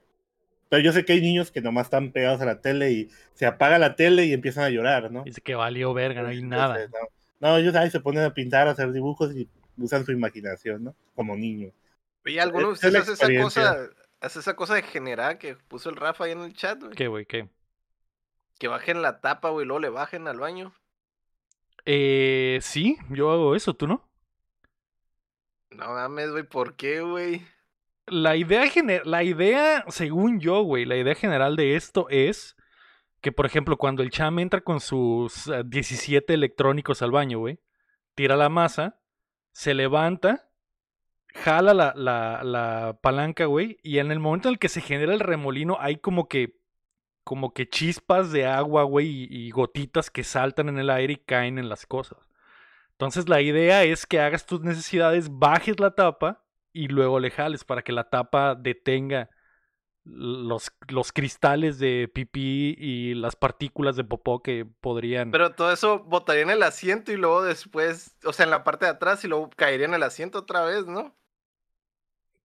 Pero 0.68 0.82
yo 0.82 0.92
sé 0.92 1.04
que 1.04 1.12
hay 1.12 1.20
niños 1.20 1.52
que 1.52 1.60
nomás 1.60 1.86
están 1.86 2.10
pegados 2.10 2.40
a 2.40 2.46
la 2.46 2.60
tele 2.62 2.90
y 2.90 3.10
se 3.34 3.46
apaga 3.46 3.78
la 3.78 3.94
tele 3.94 4.26
y 4.26 4.32
empiezan 4.32 4.64
a 4.64 4.70
llorar, 4.70 5.12
¿no? 5.12 5.22
Dice 5.22 5.40
que 5.40 5.54
valió 5.54 5.94
verga, 5.94 6.22
no 6.22 6.30
hay 6.30 6.42
nada. 6.42 6.88
No, 7.38 7.56
ellos 7.58 7.76
ahí 7.76 7.92
se 7.92 8.00
ponen 8.00 8.24
a 8.24 8.34
pintar, 8.34 8.66
a 8.66 8.72
hacer 8.72 8.90
dibujos 8.90 9.32
y 9.36 9.48
usan 9.76 10.04
su 10.04 10.12
imaginación, 10.12 10.84
¿no? 10.84 10.96
Como 11.14 11.36
niños. 11.36 11.72
Y 12.24 12.38
algunos 12.38 12.74
ustedes 12.74 13.08
hace 13.08 13.12
esa 13.12 13.42
cosa, 13.42 13.90
hace 14.20 14.38
esa 14.38 14.56
cosa 14.56 14.74
de 14.74 14.82
generar 14.82 15.38
que 15.38 15.56
puso 15.56 15.90
el 15.90 15.96
Rafa 15.96 16.24
ahí 16.24 16.32
en 16.32 16.40
el 16.40 16.54
chat, 16.54 16.80
güey. 16.80 16.94
¿Qué, 16.94 17.08
güey? 17.08 17.26
¿Qué? 17.26 17.48
Que 18.58 18.68
bajen 18.68 19.02
la 19.02 19.20
tapa, 19.20 19.50
güey, 19.50 19.64
y 19.64 19.66
luego 19.66 19.80
le 19.80 19.90
bajen 19.90 20.26
al 20.28 20.38
baño. 20.38 20.74
Eh, 21.84 22.58
sí, 22.62 22.96
yo 23.10 23.30
hago 23.30 23.54
eso, 23.54 23.74
¿tú 23.74 23.86
no? 23.86 24.08
No 25.70 25.88
mames, 25.88 26.30
güey, 26.30 26.44
¿por 26.44 26.76
qué, 26.76 27.00
güey? 27.00 27.42
La 28.06 28.36
idea, 28.36 28.64
la 29.04 29.22
idea, 29.22 29.84
según 29.88 30.38
yo, 30.40 30.62
güey, 30.62 30.84
la 30.84 30.96
idea 30.96 31.14
general 31.14 31.56
de 31.56 31.76
esto 31.76 32.06
es 32.10 32.56
que, 33.20 33.32
por 33.32 33.46
ejemplo, 33.46 33.76
cuando 33.76 34.02
el 34.02 34.10
cham 34.10 34.38
entra 34.38 34.60
con 34.60 34.80
sus 34.80 35.50
17 35.64 36.32
eh, 36.32 36.34
electrónicos 36.34 37.02
al 37.02 37.10
baño, 37.10 37.38
güey, 37.38 37.60
tira 38.14 38.36
la 38.36 38.50
masa, 38.50 39.00
se 39.54 39.72
levanta, 39.72 40.50
jala 41.32 41.72
la, 41.74 41.94
la, 41.96 42.42
la 42.42 42.98
palanca, 43.00 43.46
güey, 43.46 43.78
y 43.82 43.98
en 43.98 44.10
el 44.10 44.18
momento 44.18 44.48
en 44.48 44.54
el 44.54 44.58
que 44.58 44.68
se 44.68 44.80
genera 44.80 45.14
el 45.14 45.20
remolino 45.20 45.78
hay 45.80 45.96
como 45.96 46.28
que 46.28 46.58
como 47.22 47.54
que 47.54 47.66
chispas 47.66 48.32
de 48.32 48.44
agua, 48.44 48.82
güey, 48.82 49.26
y, 49.30 49.50
gotitas 49.50 50.10
que 50.10 50.24
saltan 50.24 50.68
en 50.68 50.78
el 50.78 50.90
aire 50.90 51.14
y 51.14 51.16
caen 51.16 51.58
en 51.58 51.70
las 51.70 51.86
cosas. 51.86 52.28
Entonces 52.92 53.30
la 53.30 53.40
idea 53.40 53.84
es 53.84 54.04
que 54.04 54.20
hagas 54.20 54.44
tus 54.44 54.60
necesidades, 54.60 55.30
bajes 55.30 55.80
la 55.80 55.94
tapa 55.94 56.44
y 56.72 56.88
luego 56.88 57.20
le 57.20 57.30
jales 57.30 57.64
para 57.64 57.80
que 57.80 57.92
la 57.92 58.10
tapa 58.10 58.54
detenga 58.54 59.30
los, 60.04 60.70
los 60.88 61.12
cristales 61.12 61.78
de 61.78 62.10
pipí 62.12 62.76
y 62.78 63.14
las 63.14 63.36
partículas 63.36 63.96
de 63.96 64.04
popó 64.04 64.42
que 64.42 64.66
podrían... 64.80 65.30
Pero 65.30 65.52
todo 65.54 65.72
eso 65.72 66.00
botaría 66.00 66.42
en 66.42 66.50
el 66.50 66.62
asiento 66.62 67.12
y 67.12 67.16
luego 67.16 67.42
después, 67.42 68.16
o 68.24 68.32
sea, 68.32 68.44
en 68.44 68.50
la 68.50 68.64
parte 68.64 68.84
de 68.84 68.92
atrás 68.92 69.24
y 69.24 69.28
luego 69.28 69.50
caería 69.56 69.86
en 69.86 69.94
el 69.94 70.02
asiento 70.02 70.40
otra 70.40 70.64
vez, 70.64 70.86
¿no? 70.86 71.16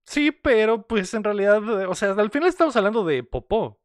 Sí, 0.06 0.32
pero 0.32 0.88
pues 0.88 1.14
en 1.14 1.24
realidad, 1.24 1.62
o 1.88 1.96
sea, 1.96 2.12
al 2.12 2.32
final 2.32 2.50
estamos 2.50 2.76
hablando 2.76 3.04
de 3.04 3.24
popó. 3.24 3.80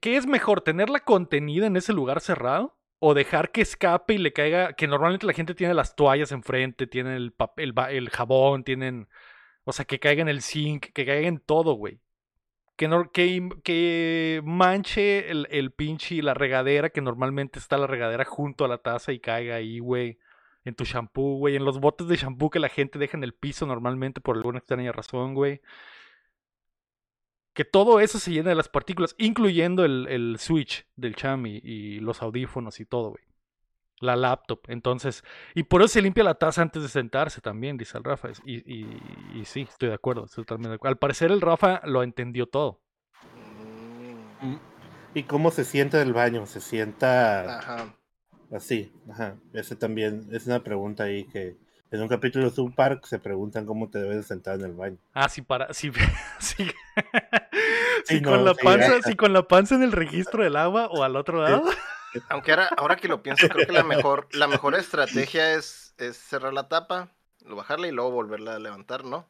¿Qué 0.00 0.16
es 0.16 0.26
mejor, 0.26 0.60
tenerla 0.60 1.00
contenida 1.00 1.66
en 1.66 1.76
ese 1.76 1.92
lugar 1.92 2.20
cerrado? 2.20 2.78
o 3.00 3.14
dejar 3.14 3.52
que 3.52 3.60
escape 3.60 4.14
y 4.14 4.18
le 4.18 4.32
caiga, 4.32 4.72
que 4.72 4.88
normalmente 4.88 5.26
la 5.26 5.32
gente 5.32 5.54
tiene 5.54 5.74
las 5.74 5.94
toallas 5.94 6.32
enfrente, 6.32 6.86
tienen 6.86 7.14
el, 7.14 7.32
papel, 7.32 7.72
el, 7.90 8.10
jabón, 8.10 8.64
tienen, 8.64 9.08
o 9.68 9.72
sea, 9.72 9.84
que 9.84 10.00
caiga 10.00 10.22
en 10.22 10.28
el 10.28 10.40
zinc, 10.42 10.86
que 10.94 11.04
caiga 11.04 11.28
en 11.28 11.40
todo, 11.40 11.74
güey. 11.74 12.00
Que, 12.76 12.88
no, 12.88 13.10
que, 13.12 13.48
que 13.64 14.40
manche 14.44 15.30
el, 15.30 15.46
el 15.50 15.72
pinche 15.72 16.22
la 16.22 16.32
regadera, 16.34 16.90
que 16.90 17.02
normalmente 17.02 17.58
está 17.58 17.76
la 17.76 17.86
regadera 17.86 18.24
junto 18.24 18.64
a 18.64 18.68
la 18.68 18.78
taza 18.78 19.12
y 19.12 19.20
caiga 19.20 19.56
ahí, 19.56 19.78
güey. 19.80 20.18
En 20.64 20.74
tu 20.74 20.84
shampoo, 20.84 21.38
güey. 21.38 21.56
En 21.56 21.64
los 21.66 21.80
botes 21.80 22.08
de 22.08 22.16
shampoo 22.16 22.50
que 22.50 22.60
la 22.60 22.70
gente 22.70 22.98
deja 22.98 23.16
en 23.16 23.24
el 23.24 23.34
piso 23.34 23.66
normalmente 23.66 24.20
por 24.22 24.36
alguna 24.36 24.58
extraña 24.58 24.92
razón, 24.92 25.34
güey 25.34 25.60
que 27.58 27.64
todo 27.64 27.98
eso 27.98 28.20
se 28.20 28.30
llena 28.30 28.50
de 28.50 28.54
las 28.54 28.68
partículas, 28.68 29.16
incluyendo 29.18 29.84
el, 29.84 30.36
switch 30.38 30.86
del 30.94 31.16
cham 31.16 31.44
y, 31.44 31.98
los 31.98 32.22
audífonos 32.22 32.78
y 32.78 32.84
todo, 32.84 33.10
güey. 33.10 33.24
La 34.00 34.16
laptop. 34.16 34.60
Entonces, 34.68 35.24
y 35.54 35.64
por 35.64 35.82
eso 35.82 35.88
se 35.88 36.02
limpia 36.02 36.24
la 36.24 36.34
taza 36.34 36.62
antes 36.62 36.82
de 36.82 36.88
sentarse 36.88 37.40
también, 37.40 37.76
dice 37.76 37.98
el 37.98 38.04
Rafa. 38.04 38.28
Y, 38.44 38.56
y, 38.56 39.44
sí, 39.44 39.62
estoy 39.62 39.88
de 39.88 39.94
acuerdo, 39.94 40.26
estoy 40.26 40.44
totalmente 40.44 40.70
de 40.70 40.74
acuerdo. 40.76 40.92
Al 40.92 40.98
parecer 40.98 41.30
el 41.32 41.40
Rafa 41.40 41.80
lo 41.84 42.02
entendió 42.02 42.46
todo. 42.46 42.80
Mm. 44.40 44.56
¿Y 45.14 45.22
cómo 45.24 45.50
se 45.50 45.64
sienta 45.64 45.98
del 45.98 46.12
baño? 46.12 46.46
¿Se 46.46 46.60
sienta 46.60 47.58
ajá. 47.58 47.94
así? 48.52 48.92
Ajá. 49.10 49.36
Ese 49.52 49.74
también 49.74 50.28
es 50.30 50.46
una 50.46 50.62
pregunta 50.62 51.04
ahí 51.04 51.24
que 51.24 51.56
en 51.90 52.02
un 52.02 52.08
capítulo 52.08 52.44
de 52.44 52.54
South 52.54 52.74
Park 52.74 53.06
se 53.06 53.18
preguntan 53.18 53.64
cómo 53.64 53.88
te 53.88 53.98
debes 53.98 54.26
sentar 54.26 54.56
en 54.56 54.66
el 54.66 54.72
baño. 54.72 54.98
Ah, 55.14 55.28
sí, 55.28 55.42
para. 55.42 55.68
Sí, 55.72 55.90
sí. 58.04 58.22
con 58.22 58.44
la 58.44 58.54
panza, 58.54 59.16
con 59.16 59.32
la 59.32 59.48
panza 59.48 59.74
en 59.74 59.82
el 59.82 59.92
registro 59.92 60.44
del 60.44 60.56
agua 60.56 60.86
o 60.88 61.02
al 61.02 61.16
otro 61.16 61.42
lado. 61.42 61.64
Aunque 62.28 62.52
ahora, 62.52 62.68
ahora 62.76 62.96
que 62.96 63.08
lo 63.08 63.22
pienso, 63.22 63.48
creo 63.48 63.66
que 63.66 63.72
la 63.72 63.84
mejor, 63.84 64.28
la 64.32 64.46
mejor 64.46 64.74
estrategia 64.74 65.54
es, 65.54 65.94
es 65.98 66.16
cerrar 66.16 66.52
la 66.52 66.68
tapa, 66.68 67.10
bajarla 67.44 67.88
y 67.88 67.92
luego 67.92 68.10
volverla 68.10 68.56
a 68.56 68.58
levantar, 68.58 69.04
¿no? 69.04 69.28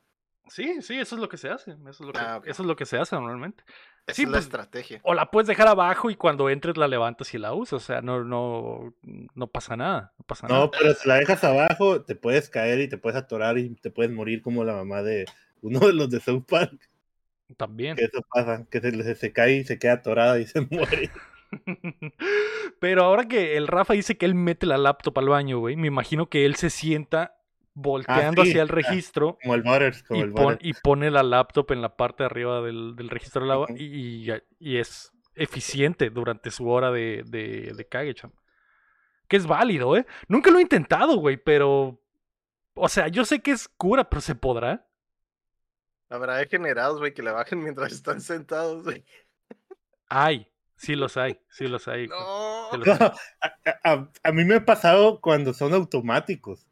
Sí, 0.48 0.82
sí, 0.82 0.98
eso 0.98 1.14
es 1.14 1.20
lo 1.20 1.28
que 1.28 1.36
se 1.36 1.48
hace. 1.48 1.72
Eso 1.72 1.88
es 1.90 2.00
lo 2.00 2.12
que, 2.12 2.20
ah, 2.20 2.40
eso 2.44 2.62
es 2.62 2.66
lo 2.66 2.76
que 2.76 2.86
se 2.86 2.98
hace 2.98 3.14
normalmente. 3.16 3.64
sí, 4.08 4.22
es 4.22 4.28
la 4.28 4.32
pues, 4.34 4.44
estrategia. 4.44 5.00
O 5.02 5.14
la 5.14 5.30
puedes 5.30 5.46
dejar 5.46 5.68
abajo 5.68 6.10
y 6.10 6.16
cuando 6.16 6.48
entres 6.48 6.76
la 6.76 6.88
levantas 6.88 7.32
y 7.34 7.38
la 7.38 7.52
usas. 7.52 7.82
O 7.82 7.84
sea, 7.84 8.00
no, 8.00 8.24
no, 8.24 8.94
no 9.34 9.46
pasa 9.48 9.76
nada. 9.76 10.12
No, 10.18 10.24
pasa 10.24 10.48
no 10.48 10.70
pero 10.70 10.94
si 10.94 11.08
la 11.08 11.16
dejas 11.16 11.44
abajo, 11.44 12.02
te 12.02 12.14
puedes 12.14 12.48
caer 12.48 12.80
y 12.80 12.88
te 12.88 12.98
puedes 12.98 13.18
atorar 13.18 13.58
y 13.58 13.74
te 13.74 13.90
puedes 13.90 14.12
morir 14.12 14.42
como 14.42 14.64
la 14.64 14.74
mamá 14.74 15.02
de 15.02 15.26
uno 15.60 15.80
de 15.80 15.92
los 15.92 16.10
de 16.10 16.20
South 16.20 16.44
Park. 16.48 16.88
También. 17.56 17.96
Que 17.96 18.04
eso 18.04 18.22
pasa, 18.32 18.66
que 18.70 18.80
se, 18.80 19.14
se 19.14 19.32
cae 19.32 19.56
y 19.56 19.64
se 19.64 19.78
queda 19.78 19.94
atorada 19.94 20.38
y 20.38 20.46
se 20.46 20.60
muere. 20.70 21.10
Pero 22.80 23.04
ahora 23.04 23.26
que 23.26 23.56
el 23.56 23.66
Rafa 23.66 23.94
dice 23.94 24.16
que 24.16 24.26
él 24.26 24.34
mete 24.34 24.66
la 24.66 24.78
laptop 24.78 25.18
al 25.18 25.28
baño, 25.28 25.58
güey, 25.58 25.76
me 25.76 25.86
imagino 25.86 26.28
que 26.28 26.44
él 26.44 26.56
se 26.56 26.70
sienta 26.70 27.38
volteando 27.74 28.42
hacia 28.42 28.62
el 28.62 28.68
registro. 28.68 29.38
Como 29.42 29.54
el 29.54 29.62
Butters, 29.62 30.02
como 30.02 30.20
y, 30.20 30.22
el 30.22 30.58
y, 30.60 30.72
pone 30.74 31.10
la 31.10 31.22
laptop 31.22 31.70
en 31.72 31.82
la 31.82 31.96
parte 31.96 32.22
de 32.22 32.26
arriba 32.26 32.60
del, 32.60 33.08
registro 33.08 33.42
del 33.42 33.50
agua 33.52 33.68
y, 33.76 34.30
es 34.60 35.12
eficiente 35.34 36.10
durante 36.10 36.50
su 36.50 36.68
hora 36.68 36.90
de, 36.90 37.22
de, 37.26 37.72
de 37.76 38.14
Que 39.28 39.36
es 39.36 39.46
válido, 39.46 39.96
¿eh? 39.96 40.06
Nunca 40.26 40.50
lo 40.50 40.58
he 40.58 40.62
intentado, 40.62 41.16
güey, 41.16 41.36
pero. 41.36 42.02
O 42.74 42.88
sea, 42.88 43.08
yo 43.08 43.24
sé 43.24 43.40
que 43.40 43.50
es 43.52 43.68
cura, 43.68 44.08
pero 44.08 44.20
¿se 44.20 44.34
podrá? 44.34 44.86
Habrá 46.08 46.36
degenerados, 46.36 46.98
güey, 46.98 47.12
que 47.12 47.22
le 47.22 47.32
bajen 47.32 47.62
mientras 47.62 47.92
están 47.92 48.20
sentados, 48.20 48.84
güey. 48.84 49.04
Ay, 50.08 50.47
sí 50.78 50.96
los 50.96 51.16
hay, 51.16 51.38
sí 51.50 51.68
los 51.68 51.86
hay. 51.88 52.08
No. 52.08 52.70
a, 53.84 54.32
mí 54.32 54.44
me 54.44 54.56
ha 54.56 54.64
pasado 54.64 55.20
cuando 55.20 55.52
son 55.52 55.74
automáticos. 55.74 56.66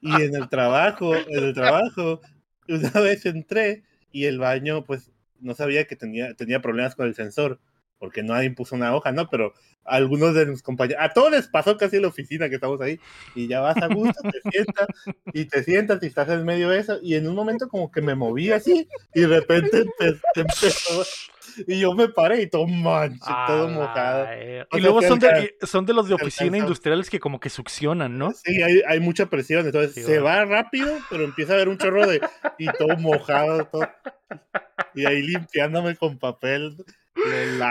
Y 0.00 0.14
en 0.22 0.36
el 0.36 0.48
trabajo, 0.50 1.16
en 1.16 1.44
el 1.44 1.54
trabajo, 1.54 2.20
una 2.68 2.90
vez 3.00 3.26
entré 3.26 3.84
y 4.12 4.26
el 4.26 4.38
baño, 4.38 4.84
pues, 4.84 5.10
no 5.40 5.54
sabía 5.54 5.86
que 5.86 5.96
tenía, 5.96 6.34
tenía 6.34 6.60
problemas 6.60 6.94
con 6.94 7.06
el 7.06 7.14
sensor, 7.14 7.58
porque 7.98 8.22
nadie 8.22 8.50
puso 8.50 8.74
una 8.74 8.94
hoja, 8.94 9.12
¿no? 9.12 9.28
Pero 9.30 9.54
algunos 9.84 10.34
de 10.34 10.46
mis 10.46 10.62
compañeros, 10.62 11.02
a 11.02 11.12
todos 11.12 11.30
les 11.30 11.48
pasó 11.48 11.76
casi 11.76 11.96
en 11.96 12.02
la 12.02 12.08
oficina 12.08 12.48
que 12.48 12.56
estamos 12.56 12.80
ahí, 12.80 12.98
y 13.34 13.48
ya 13.48 13.60
vas 13.60 13.76
a 13.76 13.88
gusto, 13.88 14.20
te 14.22 14.40
sientas, 14.50 14.88
y 15.32 15.44
te 15.46 15.64
sientas 15.64 16.02
y 16.02 16.06
estás 16.06 16.28
en 16.28 16.44
medio 16.44 16.68
de 16.70 16.80
eso, 16.80 16.98
y 17.02 17.14
en 17.14 17.28
un 17.28 17.34
momento 17.34 17.68
como 17.68 17.90
que 17.90 18.02
me 18.02 18.14
moví 18.14 18.50
así, 18.50 18.88
y 19.14 19.20
de 19.20 19.26
repente 19.26 19.84
te, 19.98 20.40
empezó, 20.40 21.04
y 21.66 21.80
yo 21.80 21.94
me 21.94 22.08
paré 22.08 22.42
y 22.42 22.46
todo 22.48 22.66
mancho, 22.66 23.24
todo 23.46 23.68
mojado. 23.68 24.26
Y 24.72 24.80
luego 24.80 25.02
son 25.02 25.18
de, 25.18 25.54
son 25.62 25.86
de 25.86 25.92
los 25.92 26.08
de 26.08 26.14
oficina 26.14 26.58
industriales 26.58 27.10
que 27.10 27.20
como 27.20 27.40
que 27.40 27.50
succionan, 27.50 28.18
¿no? 28.18 28.32
Sí, 28.32 28.62
hay, 28.62 28.82
hay 28.86 29.00
mucha 29.00 29.26
presión, 29.26 29.66
entonces 29.66 30.04
se 30.04 30.18
va 30.18 30.44
rápido, 30.44 30.96
pero 31.10 31.24
empieza 31.24 31.52
a 31.52 31.56
haber 31.56 31.68
un 31.68 31.78
chorro 31.78 32.06
de, 32.06 32.20
y 32.58 32.66
todo 32.78 32.96
mojado, 32.96 33.64
todo, 33.66 33.88
y 34.94 35.06
ahí 35.06 35.22
limpiándome 35.22 35.96
con 35.96 36.18
papel. 36.18 36.76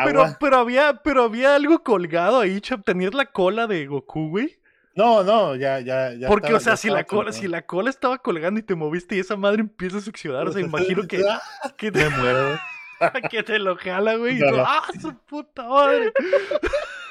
Pero, 0.05 0.35
pero, 0.39 0.57
había, 0.57 1.01
pero 1.03 1.23
había 1.23 1.55
algo 1.55 1.83
colgado 1.83 2.39
ahí, 2.39 2.61
Chap. 2.61 2.85
¿Tenías 2.85 3.13
la 3.13 3.25
cola 3.25 3.67
de 3.67 3.85
Goku, 3.87 4.29
güey? 4.29 4.57
No, 4.95 5.23
no, 5.23 5.55
ya, 5.55 5.79
ya, 5.79 6.13
ya. 6.13 6.27
Porque, 6.27 6.53
o 6.53 6.59
sea, 6.59 6.77
si 6.77 6.89
la, 6.89 7.03
cola, 7.03 7.31
si 7.31 7.47
la 7.47 7.65
cola 7.65 7.89
estaba 7.89 8.19
colgando 8.19 8.59
y 8.59 8.63
te 8.63 8.75
moviste 8.75 9.15
y 9.15 9.19
esa 9.19 9.35
madre 9.35 9.61
empieza 9.61 9.97
a 9.97 10.01
succionar, 10.01 10.47
o 10.47 10.51
sea, 10.51 10.61
imagino 10.61 11.07
que. 11.07 11.23
que 11.77 11.91
te 11.91 12.09
muero. 12.09 12.59
que 13.31 13.43
te 13.43 13.59
lo 13.59 13.75
jala, 13.75 14.15
güey. 14.15 14.39
¡Ah, 14.57 14.87
su 14.99 15.15
puta 15.25 15.67
madre! 15.67 16.13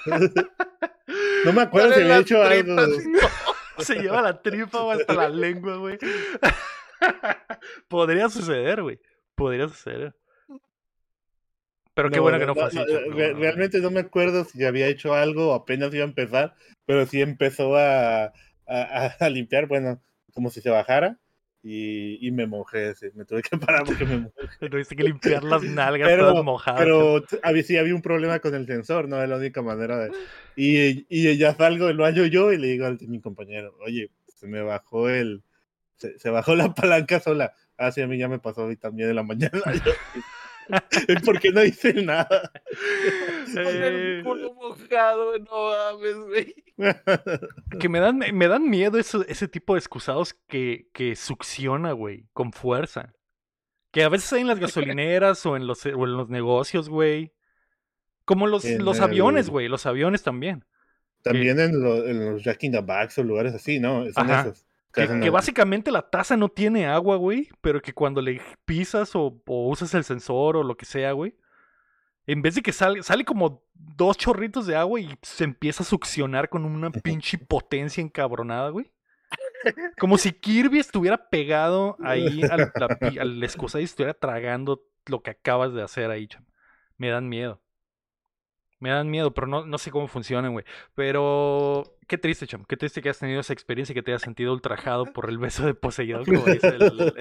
no 1.44 1.52
me 1.52 1.62
acuerdo 1.62 1.94
si 1.94 2.00
había 2.00 2.18
hecho 2.18 2.42
algo. 2.42 2.76
Se 3.78 3.96
lleva 3.96 4.22
la 4.22 4.40
tripa 4.40 4.92
hasta 4.92 5.14
la 5.14 5.28
lengua, 5.28 5.76
güey. 5.76 5.98
Podría 7.88 8.28
suceder, 8.28 8.82
güey. 8.82 9.00
Podría 9.34 9.66
suceder. 9.68 10.14
Pero 11.94 12.10
qué 12.10 12.20
bueno 12.20 12.38
que 12.38 12.46
no 12.46 12.54
fue 12.54 12.64
así. 12.64 12.78
realmente 13.12 13.80
no 13.80 13.90
me 13.90 14.00
acuerdo 14.00 14.44
si 14.44 14.64
había 14.64 14.86
hecho 14.86 15.14
algo 15.14 15.50
o 15.50 15.54
apenas 15.54 15.92
iba 15.92 16.04
a 16.04 16.08
empezar, 16.08 16.54
pero 16.86 17.06
sí 17.06 17.20
empezó 17.20 17.76
a, 17.76 18.32
a, 18.66 19.28
limpiar, 19.28 19.66
bueno, 19.66 20.00
como 20.32 20.50
si 20.50 20.60
se 20.60 20.70
bajara. 20.70 21.18
Y, 21.64 22.26
y 22.26 22.32
me 22.32 22.46
mojé, 22.46 22.92
me 23.14 23.24
tuve 23.24 23.42
que 23.42 23.56
parar 23.58 23.84
porque 23.84 24.04
me 24.04 24.18
mojé. 24.18 24.40
Tuviste 24.70 24.96
que 24.96 25.04
limpiar 25.04 25.44
las 25.44 25.62
nalgas 25.62 26.08
pero, 26.08 26.30
todas 26.30 26.44
mojadas. 26.44 26.80
Pero 26.80 27.24
había, 27.42 27.62
sí 27.62 27.76
había 27.76 27.94
un 27.94 28.02
problema 28.02 28.40
con 28.40 28.54
el 28.54 28.66
sensor, 28.66 29.08
no 29.08 29.22
es 29.22 29.28
la 29.28 29.36
única 29.36 29.62
manera 29.62 29.98
de... 29.98 30.12
Y, 30.56 31.06
y 31.08 31.36
ya 31.36 31.54
salgo 31.54 31.92
lo 31.92 32.04
hallo 32.04 32.26
yo 32.26 32.52
y 32.52 32.58
le 32.58 32.68
digo 32.68 32.86
a 32.86 32.96
mi 33.00 33.20
compañero, 33.20 33.76
oye, 33.80 34.10
se 34.26 34.46
me 34.46 34.62
bajó 34.62 35.08
el... 35.08 35.42
Se, 35.96 36.18
se 36.18 36.30
bajó 36.30 36.56
la 36.56 36.74
palanca 36.74 37.20
sola. 37.20 37.54
Ah, 37.76 37.92
sí, 37.92 38.00
a 38.00 38.06
mí 38.06 38.18
ya 38.18 38.28
me 38.28 38.40
pasó 38.40 38.64
hoy 38.64 38.76
también 38.76 39.10
en 39.10 39.16
la 39.16 39.22
mañana. 39.22 39.60
¿Por 41.24 41.40
qué 41.40 41.50
no 41.50 41.60
dice 41.60 41.94
nada? 42.02 42.50
Eh... 43.56 44.22
mojado, 44.24 45.38
no 45.38 45.70
mames, 45.70 46.16
güey. 46.16 46.54
Que 47.78 47.88
me 47.88 48.00
dan, 48.00 48.18
me 48.18 48.48
dan 48.48 48.68
miedo 48.68 48.98
ese, 48.98 49.48
tipo 49.48 49.74
de 49.74 49.78
excusados 49.78 50.34
que, 50.48 50.88
que 50.92 51.16
succiona, 51.16 51.92
güey, 51.92 52.26
con 52.32 52.52
fuerza. 52.52 53.12
Que 53.90 54.04
a 54.04 54.08
veces 54.08 54.32
hay 54.32 54.40
en 54.42 54.48
las 54.48 54.58
gasolineras 54.58 55.44
o 55.44 55.56
en 55.56 55.66
los, 55.66 55.84
en 55.84 56.16
los 56.16 56.28
negocios, 56.30 56.88
güey. 56.88 57.32
Como 58.24 58.46
los, 58.46 58.64
los 58.64 59.00
aviones, 59.00 59.50
güey, 59.50 59.68
los 59.68 59.84
aviones 59.84 60.22
también. 60.22 60.64
También 61.22 61.60
en, 61.60 61.74
en, 61.74 62.32
los 62.32 62.42
Jack 62.42 62.64
in 62.64 62.72
the 62.72 62.80
Box 62.80 63.18
o 63.18 63.22
lugares 63.22 63.54
así, 63.54 63.78
¿no? 63.78 64.10
Son 64.12 64.30
esos. 64.30 64.66
Que, 64.92 65.30
básicamente 65.30 65.90
la 65.90 66.10
taza 66.10 66.36
no 66.36 66.50
tiene 66.50 66.86
agua, 66.86 67.16
güey, 67.16 67.48
pero 67.62 67.80
que 67.80 67.94
cuando 67.94 68.20
le 68.20 68.42
pisas 68.66 69.14
o, 69.14 69.42
usas 69.46 69.94
el 69.94 70.04
sensor 70.04 70.56
o 70.56 70.62
lo 70.62 70.76
que 70.76 70.84
sea, 70.84 71.12
güey, 71.12 71.34
en 72.26 72.42
vez 72.42 72.54
de 72.54 72.62
que 72.62 72.72
sale, 72.72 73.02
sale 73.02 73.24
como 73.24 73.64
dos 73.74 74.18
chorritos 74.18 74.66
de 74.66 74.76
agua 74.76 75.00
y 75.00 75.18
se 75.22 75.44
empieza 75.44 75.82
a 75.82 75.86
succionar 75.86 76.50
con 76.50 76.64
una 76.64 76.90
pinche 76.90 77.38
potencia 77.38 78.02
encabronada, 78.02 78.68
güey. 78.68 78.92
Como 79.98 80.18
si 80.18 80.32
Kirby 80.32 80.78
estuviera 80.78 81.30
pegado 81.30 81.96
ahí 82.02 82.42
al, 82.42 82.70
al 83.18 83.42
excusa 83.42 83.80
y 83.80 83.84
estuviera 83.84 84.12
tragando 84.12 84.82
lo 85.06 85.22
que 85.22 85.30
acabas 85.30 85.72
de 85.72 85.82
hacer 85.82 86.10
ahí, 86.10 86.26
cham. 86.26 86.44
Me 86.96 87.08
dan 87.08 87.28
miedo. 87.28 87.62
Me 88.82 88.90
dan 88.90 89.08
miedo, 89.08 89.32
pero 89.32 89.46
no, 89.46 89.64
no 89.64 89.78
sé 89.78 89.92
cómo 89.92 90.08
funcionan, 90.08 90.50
güey. 90.50 90.64
Pero 90.96 91.84
qué 92.08 92.18
triste, 92.18 92.48
cham. 92.48 92.64
Qué 92.64 92.76
triste 92.76 93.00
que 93.00 93.10
hayas 93.10 93.20
tenido 93.20 93.38
esa 93.38 93.52
experiencia 93.52 93.92
y 93.92 93.94
que 93.94 94.02
te 94.02 94.10
hayas 94.10 94.22
sentido 94.22 94.52
ultrajado 94.52 95.04
por 95.04 95.30
el 95.30 95.38
beso 95.38 95.64
de 95.64 95.74
poseído, 95.74 96.24
como 96.24 96.44
dice 96.46 96.66
el, 96.66 97.14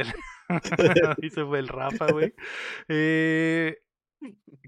dice 1.21 1.41
el 1.41 1.67
Rafa, 1.67 2.11
güey. 2.11 2.33
Eh, 2.87 3.79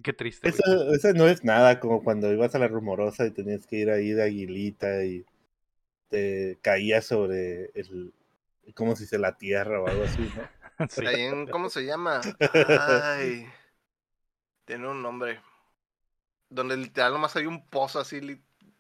qué 0.04 0.14
triste. 0.14 0.50
Eso, 0.50 0.94
eso, 0.94 1.14
no 1.14 1.28
es 1.28 1.44
nada 1.44 1.80
como 1.80 2.04
cuando 2.04 2.32
ibas 2.32 2.54
a 2.54 2.60
la 2.60 2.68
rumorosa 2.68 3.26
y 3.26 3.32
tenías 3.32 3.66
que 3.66 3.78
ir 3.78 3.90
ahí 3.90 4.12
de 4.12 4.22
aguilita 4.22 5.04
y 5.04 5.26
te 6.10 6.60
caías 6.62 7.08
sobre 7.08 7.72
el. 7.74 8.14
como 8.76 8.96
si 8.96 9.08
se 9.08 9.18
la 9.18 9.36
tierra 9.36 9.82
o 9.82 9.88
algo 9.88 10.04
así, 10.04 10.32
¿no? 10.78 10.88
Sí. 10.90 11.06
¿Cómo 11.50 11.70
se 11.70 11.86
llama? 11.88 12.22
Ay. 13.18 13.48
Tiene 14.66 14.88
un 14.88 15.02
nombre 15.02 15.40
donde 16.54 16.78
literal 16.78 17.14
nomás 17.14 17.36
hay 17.36 17.46
un 17.46 17.68
pozo 17.68 18.00
así 18.00 18.20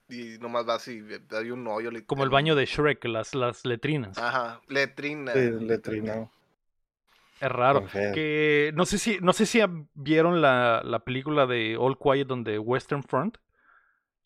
y 0.09 0.37
nomás 0.39 0.67
va 0.67 0.75
así, 0.75 1.01
hay 1.31 1.51
un 1.51 1.67
hoyo. 1.67 1.89
Como 2.05 2.23
el 2.23 2.29
baño 2.29 2.55
de 2.55 2.65
Shrek, 2.65 3.03
las, 3.05 3.33
las 3.35 3.65
letrinas. 3.65 4.17
Ajá, 4.17 4.61
letrina. 4.67 5.33
Sí, 5.33 5.51
letrina. 5.59 6.29
Es 7.39 7.51
raro. 7.51 7.85
Que 7.91 8.71
no 8.75 8.85
sé 8.85 8.97
si, 8.97 9.17
no 9.19 9.33
sé 9.33 9.45
si 9.45 9.59
vieron 9.93 10.41
la, 10.41 10.81
la 10.83 10.99
película 10.99 11.45
de 11.45 11.75
All 11.77 11.97
Quiet 11.97 12.27
donde 12.27 12.59
Western 12.59 13.03
Front. 13.03 13.37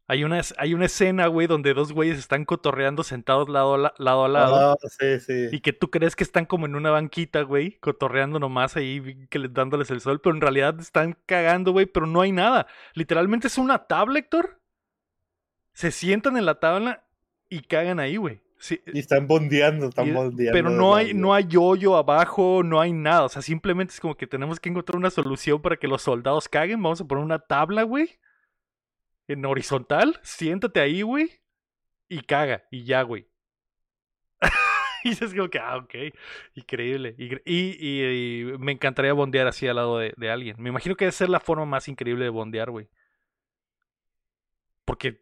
Hay 0.10 0.24
una, 0.24 0.39
hay 0.58 0.74
una 0.74 0.86
escena, 0.86 1.28
güey, 1.28 1.48
donde 1.48 1.74
dos 1.74 1.91
güeyes 1.91 2.17
están 2.17 2.46
cotorreando 2.46 3.04
sentados 3.04 3.50
lado 3.50 3.74
a, 3.74 3.93
lado, 3.98 4.24
a 4.24 4.28
lado. 4.30 4.56
Ah, 4.56 4.78
sí, 4.88 5.20
sí. 5.20 5.50
Y 5.52 5.60
que 5.60 5.74
tú 5.74 5.91
crees 5.91 6.15
que 6.15 6.24
están 6.24 6.46
como 6.46 6.65
en 6.65 6.76
una 6.76 6.91
banquita, 6.91 7.41
güey, 7.41 7.78
cotorreando 7.80 8.39
nomás 8.39 8.78
ahí, 8.78 9.28
que 9.30 9.38
les, 9.38 9.54
dándoles 9.54 9.91
el 9.91 10.00
sol, 10.00 10.22
pero 10.22 10.34
en 10.34 10.39
realidad 10.39 10.80
están 10.80 11.17
cagando, 11.26 11.74
güey, 11.74 11.88
pero 11.88 12.06
no 12.08 12.22
hay 12.22 12.32
nada. 12.32 12.67
Literalmente 12.93 13.48
es 13.48 13.58
una 13.58 13.80
tabla, 13.80 14.20
Héctor. 14.20 14.62
Se 15.74 15.91
sientan 15.91 16.38
en 16.38 16.46
la 16.46 16.62
tabla 16.62 17.04
y 17.50 17.60
cagan 17.63 18.00
ahí, 18.00 18.15
güey. 18.15 18.39
Y 18.93 19.00
están 19.00 19.28
bondeando, 19.28 19.89
están 19.89 20.13
bondeando. 20.13 20.54
Pero 20.54 20.70
no 20.70 20.96
hay, 20.96 21.13
no 21.13 21.34
hay 21.34 21.50
hoyo 21.60 21.98
abajo, 21.98 22.63
no 22.63 22.80
hay 22.80 22.93
nada. 22.93 23.26
O 23.26 23.30
sea, 23.30 23.41
simplemente 23.41 23.93
es 23.93 24.00
como 24.00 24.15
que 24.15 24.26
tenemos 24.26 24.62
que 24.62 24.70
encontrar 24.70 24.96
una 24.96 25.10
solución 25.10 25.62
para 25.62 25.76
que 25.76 25.89
los 25.89 26.02
soldados 26.02 26.48
caguen. 26.48 26.82
Vamos 26.82 27.02
a 27.02 27.06
poner 27.06 27.26
una 27.26 27.39
tabla, 27.39 27.84
güey 27.84 28.17
en 29.28 29.46
horizontal, 29.46 30.20
siéntate 30.24 30.80
ahí, 30.80 31.02
güey, 31.02 31.42
y 32.10 32.22
caga, 32.22 32.66
y 32.72 32.86
ya, 32.86 33.02
güey. 33.02 33.28
y 35.04 35.12
es 35.12 35.34
como 35.34 35.50
que, 35.50 35.60
ah, 35.60 35.78
ok, 35.78 35.96
increíble. 36.56 37.16
Y, 37.18 37.36
y, 37.46 38.58
me 38.58 38.72
encantaría 38.72 39.13
bondear 39.13 39.48
así 39.48 39.68
al 39.68 39.76
lado 39.76 40.00
de, 40.00 40.32
alguien. 40.32 40.56
Me 40.60 40.70
imagino 40.70 40.96
que 40.96 41.06
debe 41.06 41.12
ser 41.12 41.30
la 41.30 41.40
forma 41.40 41.66
más 41.66 41.88
increíble 41.88 42.24
de 42.24 42.30
bondear, 42.30 42.72
güey. 42.72 42.90
Porque 44.86 45.22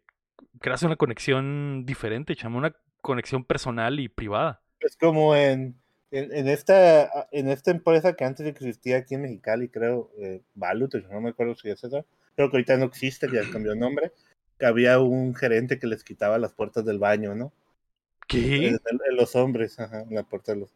creas 0.60 0.82
una 0.82 0.96
conexión 0.96 1.84
diferente, 1.84 2.36
chamo, 2.36 2.58
una 2.58 2.74
conexión 3.02 3.44
personal 3.44 3.98
y 3.98 4.08
privada. 4.08 4.62
Es 4.80 4.96
como 4.96 5.34
en, 5.34 5.80
en, 6.10 6.48
esta, 6.48 7.28
en 7.32 7.48
esta 7.48 7.70
empresa 7.70 8.14
que 8.14 8.24
antes 8.24 8.46
existía 8.46 8.98
aquí 8.98 9.14
en 9.14 9.22
Mexicali, 9.22 9.68
creo, 9.68 10.10
eh, 10.18 10.42
no 10.54 11.20
me 11.20 11.30
acuerdo 11.30 11.54
si 11.54 11.68
es 11.68 11.82
esa, 11.82 12.04
creo 12.34 12.50
que 12.50 12.56
ahorita 12.56 12.76
no 12.76 12.84
existe, 12.86 13.28
ya 13.32 13.42
cambió 13.50 13.72
el 13.72 13.78
nombre, 13.78 14.12
que 14.58 14.66
había 14.66 14.98
un 15.00 15.34
gerente 15.34 15.78
que 15.78 15.86
les 15.86 16.04
quitaba 16.04 16.38
las 16.38 16.52
puertas 16.52 16.84
del 16.84 16.98
baño, 16.98 17.34
¿no? 17.34 17.52
¿Qué? 18.26 18.68
En, 18.68 18.78
los 19.16 19.36
hombres, 19.36 19.78
ajá, 19.78 20.02
en 20.02 20.14
la 20.14 20.22
puerta 20.24 20.52
de 20.52 20.60
los... 20.60 20.74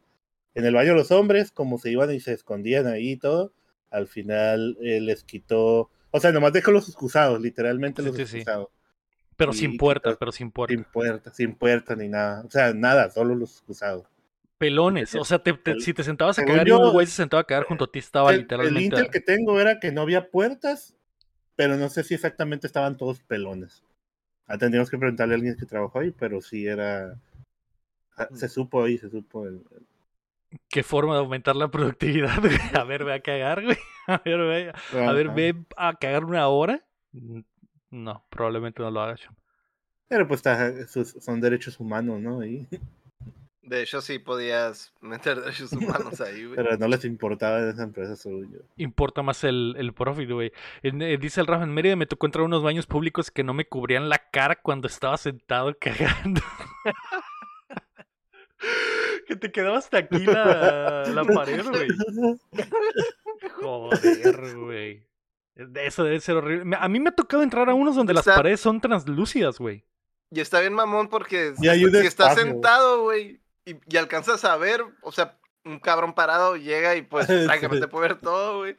En 0.53 0.65
el 0.65 0.73
baño 0.73 0.93
los 0.93 1.11
hombres, 1.11 1.51
como 1.51 1.77
se 1.77 1.91
iban 1.91 2.11
y 2.11 2.19
se 2.19 2.33
escondían 2.33 2.87
ahí 2.87 3.11
y 3.11 3.17
todo, 3.17 3.53
al 3.89 4.07
final 4.07 4.77
eh, 4.81 4.99
les 4.99 5.23
quitó, 5.23 5.89
o 6.11 6.19
sea, 6.19 6.31
nomás 6.31 6.53
dejó 6.53 6.71
los 6.71 6.87
excusados, 6.87 7.39
literalmente 7.39 8.01
los 8.01 8.17
excusados. 8.19 8.67
Pero 9.37 9.53
sin 9.53 9.77
puerta, 9.77 10.15
pero 10.19 10.31
sin 10.31 10.51
puerta. 10.51 10.75
Sin 10.75 10.83
puerta, 10.83 11.33
sin 11.33 11.55
puerta 11.55 11.95
ni 11.95 12.09
nada. 12.09 12.43
O 12.45 12.51
sea, 12.51 12.73
nada, 12.73 13.09
solo 13.09 13.33
los 13.33 13.53
excusados. 13.53 14.05
Pelones, 14.61 15.15
o 15.15 15.25
sea, 15.25 15.41
si 15.79 15.91
te 15.91 16.03
sentabas 16.03 16.37
a 16.37 16.45
cagar 16.45 16.67
y 16.67 16.71
un 16.71 16.91
güey 16.91 17.07
se 17.07 17.13
sentaba 17.13 17.41
a 17.41 17.43
cagar 17.45 17.65
junto 17.65 17.85
a 17.85 17.91
ti, 17.91 17.97
estaba 17.97 18.31
literalmente. 18.31 18.77
El 18.77 18.85
Intel 18.85 19.09
que 19.09 19.19
tengo 19.19 19.59
era 19.59 19.79
que 19.79 19.91
no 19.91 20.01
había 20.01 20.29
puertas, 20.29 20.93
pero 21.55 21.77
no 21.77 21.89
sé 21.89 22.03
si 22.03 22.13
exactamente 22.13 22.67
estaban 22.67 22.95
todos 22.95 23.21
pelones. 23.21 23.83
Ah, 24.45 24.59
tendríamos 24.59 24.91
que 24.91 24.99
preguntarle 24.99 25.33
a 25.33 25.37
alguien 25.37 25.57
que 25.57 25.65
trabajó 25.65 25.97
ahí, 25.97 26.11
pero 26.11 26.41
sí 26.41 26.67
era. 26.67 27.19
Ah, 28.15 28.27
se 28.35 28.47
supo 28.49 28.83
ahí, 28.83 28.99
se 28.99 29.09
supo. 29.09 29.47
El, 29.47 29.63
Qué 30.69 30.83
forma 30.83 31.15
de 31.15 31.21
aumentar 31.21 31.55
la 31.55 31.71
productividad, 31.71 32.37
A 32.79 32.83
ver, 32.83 33.03
ve 33.03 33.13
a 33.15 33.19
cagar, 33.19 33.63
güey. 33.63 33.77
A 34.05 34.21
ver, 34.23 34.37
ve, 34.37 34.73
a, 35.07 35.11
ver, 35.13 35.29
ve 35.29 35.55
a 35.75 35.95
cagar 35.95 36.25
una 36.25 36.47
hora. 36.49 36.85
No, 37.89 38.23
probablemente 38.29 38.83
no 38.83 38.91
lo 38.91 39.01
haga. 39.01 39.15
Pero 40.07 40.27
pues 40.27 40.43
son 41.19 41.41
derechos 41.41 41.79
humanos, 41.79 42.19
¿no? 42.19 42.41
Ahí. 42.41 42.67
De 43.63 43.83
hecho, 43.83 44.01
sí 44.01 44.17
podías 44.17 44.91
meter 45.01 45.39
derechos 45.41 45.71
humanos 45.73 46.19
ahí, 46.21 46.45
güey. 46.45 46.55
Pero 46.55 46.77
no 46.77 46.87
les 46.87 47.05
importaba 47.05 47.59
en 47.59 47.69
esa 47.69 47.83
empresa 47.83 48.15
suyo. 48.15 48.63
Importa 48.77 49.21
más 49.21 49.43
el, 49.43 49.75
el 49.77 49.93
profit, 49.93 50.29
güey. 50.31 50.51
Eh, 50.81 51.17
dice 51.19 51.41
el 51.41 51.47
Rafa, 51.47 51.63
en 51.63 51.73
Mérida 51.73 51.95
me 51.95 52.07
tocó 52.07 52.25
entrar 52.25 52.43
a 52.43 52.45
unos 52.45 52.63
baños 52.63 52.87
públicos 52.87 53.29
que 53.29 53.43
no 53.43 53.53
me 53.53 53.65
cubrían 53.65 54.09
la 54.09 54.29
cara 54.29 54.55
cuando 54.55 54.87
estaba 54.87 55.17
sentado 55.17 55.75
cagando. 55.79 56.41
que 59.27 59.35
te 59.35 59.51
quedaba 59.51 59.77
hasta 59.77 59.99
aquí 59.99 60.25
la, 60.25 61.03
la 61.13 61.23
pared, 61.23 61.63
güey. 61.63 61.89
Joder, 63.59 64.57
güey. 64.57 65.05
Eso 65.75 66.03
debe 66.03 66.19
ser 66.19 66.37
horrible. 66.37 66.75
A 66.79 66.87
mí 66.87 66.99
me 66.99 67.09
ha 67.09 67.15
tocado 67.15 67.43
entrar 67.43 67.69
a 67.69 67.75
unos 67.75 67.95
donde 67.95 68.13
las 68.13 68.25
paredes 68.25 68.59
son 68.59 68.81
translúcidas, 68.81 69.59
güey. 69.59 69.85
Y 70.31 70.39
está 70.39 70.61
bien 70.61 70.73
mamón 70.73 71.09
porque 71.09 71.53
si, 71.57 71.67
estás 71.67 72.35
sentado, 72.35 73.03
güey, 73.03 73.40
y, 73.65 73.97
alcanzas 73.97 74.43
a 74.45 74.57
ver, 74.57 74.83
o 75.01 75.11
sea, 75.11 75.37
un 75.63 75.79
cabrón 75.79 76.13
parado 76.13 76.57
llega 76.57 76.95
y 76.95 77.01
pues 77.01 77.27
prácticamente 77.45 77.87
puede 77.87 78.09
ver 78.09 78.19
todo, 78.19 78.59
güey. 78.59 78.75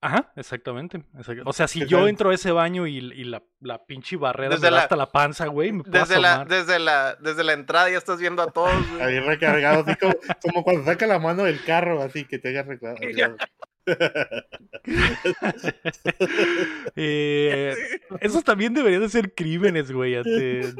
Ajá, 0.00 0.30
exactamente, 0.36 1.02
O 1.46 1.54
sea, 1.54 1.66
si 1.66 1.86
yo 1.86 2.06
entro 2.06 2.28
a 2.28 2.34
ese 2.34 2.52
baño 2.52 2.86
y, 2.86 3.00
la, 3.00 3.42
la, 3.60 3.86
pinche 3.86 4.18
barrera 4.18 4.54
me 4.58 4.70
da 4.70 4.82
hasta 4.82 4.96
la 4.96 5.10
panza, 5.10 5.46
güey, 5.46 5.72
me 5.72 5.82
puedo 5.82 5.98
desde 5.98 6.20
la, 6.20 6.44
desde 6.44 6.78
la 6.78 7.14
Desde 7.14 7.42
la 7.42 7.54
entrada 7.54 7.88
ya 7.88 7.96
estás 7.96 8.18
viendo 8.18 8.42
a 8.42 8.48
todos, 8.48 8.74
güey. 8.90 9.02
Ahí 9.02 9.18
recargado, 9.20 9.82
así 9.82 9.96
como, 9.96 10.14
como, 10.42 10.62
cuando 10.62 10.84
saca 10.84 11.06
la 11.06 11.18
mano 11.18 11.44
del 11.44 11.64
carro, 11.64 12.02
así 12.02 12.26
que 12.26 12.38
te 12.38 12.50
haya 12.50 12.64
recargado. 12.64 12.98
eh, 16.96 17.74
esos 18.20 18.44
también 18.44 18.74
deberían 18.74 19.02
de 19.02 19.08
ser 19.08 19.34
crímenes, 19.34 19.92
güey, 19.92 20.14
de, 20.22 20.72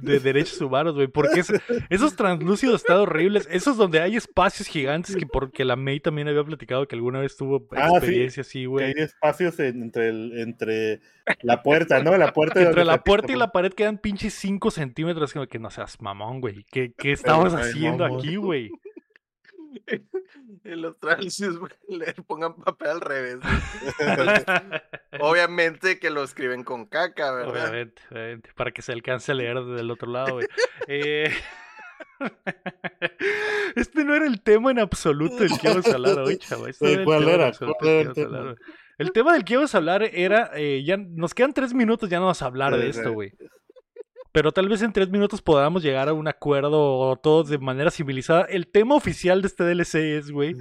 derechos 0.00 0.60
humanos, 0.60 0.94
güey. 0.94 1.08
Porque 1.08 1.42
esos 1.90 2.16
translúcidos 2.16 2.82
están 2.82 2.98
horribles. 2.98 3.48
Esos 3.50 3.76
donde 3.76 4.00
hay 4.00 4.16
espacios 4.16 4.68
gigantes 4.68 5.16
que 5.16 5.26
porque 5.26 5.64
la 5.64 5.74
May 5.76 6.00
también 6.00 6.28
había 6.28 6.44
platicado 6.44 6.86
que 6.86 6.94
alguna 6.94 7.20
vez 7.20 7.36
tuvo 7.36 7.66
ah, 7.72 7.88
experiencia 7.90 8.42
así, 8.42 8.66
güey. 8.66 8.86
Hay 8.86 8.94
espacios 8.96 9.58
entre, 9.58 10.42
entre 10.42 11.00
la 11.42 11.62
puerta, 11.62 12.02
¿no? 12.02 12.16
La 12.16 12.32
puerta 12.32 12.62
entre 12.62 12.84
la 12.84 13.02
puerta 13.02 13.32
y 13.32 13.36
la 13.36 13.50
pared 13.50 13.72
quedan 13.72 13.98
pinches 13.98 14.34
5 14.34 14.70
centímetros. 14.70 15.34
Que 15.48 15.58
no 15.58 15.70
seas 15.70 16.00
mamón, 16.00 16.40
güey. 16.40 16.64
¿Qué, 16.70 16.92
qué 16.96 17.10
estamos 17.12 17.52
haciendo 17.54 18.04
aquí, 18.04 18.36
güey? 18.36 18.70
en 20.64 20.82
los 20.82 20.98
tránsito 20.98 21.68
le 21.88 22.12
pongan 22.26 22.54
papel 22.56 22.88
al 22.88 23.00
revés. 23.00 23.38
obviamente 25.20 25.98
que 25.98 26.10
lo 26.10 26.22
escriben 26.22 26.64
con 26.64 26.86
caca, 26.86 27.32
¿verdad? 27.32 27.70
Obviamente, 27.70 28.52
para 28.54 28.70
que 28.70 28.82
se 28.82 28.92
alcance 28.92 29.32
a 29.32 29.34
leer 29.34 29.58
desde 29.60 29.80
el 29.80 29.90
otro 29.90 30.10
lado, 30.10 30.40
eh, 30.86 31.32
Este 33.74 34.04
no 34.04 34.14
era 34.14 34.26
el 34.26 34.42
tema 34.42 34.70
en 34.70 34.78
absoluto 34.78 35.36
del 35.36 35.58
que 35.58 35.66
íbamos 35.66 35.86
a 35.86 35.94
hablar 35.94 36.18
hoy, 36.18 36.38
chaval. 36.38 36.70
Este 36.70 37.06
el 38.98 39.12
tema 39.12 39.34
del 39.34 39.44
que 39.44 39.52
íbamos 39.54 39.74
a 39.74 39.78
hablar 39.78 40.02
era, 40.02 40.50
eh, 40.54 40.82
ya 40.84 40.96
nos 40.96 41.34
quedan 41.34 41.52
tres 41.52 41.74
minutos, 41.74 42.08
ya 42.08 42.18
no 42.18 42.24
vamos 42.24 42.40
a 42.40 42.46
hablar 42.46 42.76
de 42.76 42.88
esto, 42.88 43.12
güey 43.12 43.34
pero 44.36 44.52
tal 44.52 44.68
vez 44.68 44.82
en 44.82 44.92
tres 44.92 45.08
minutos 45.08 45.40
podamos 45.40 45.82
llegar 45.82 46.10
a 46.10 46.12
un 46.12 46.28
acuerdo 46.28 47.16
todos 47.22 47.48
de 47.48 47.56
manera 47.56 47.90
civilizada. 47.90 48.42
El 48.42 48.70
tema 48.70 48.94
oficial 48.94 49.40
de 49.40 49.48
este 49.48 49.64
DLC 49.64 49.94
es, 50.18 50.30
güey, 50.30 50.54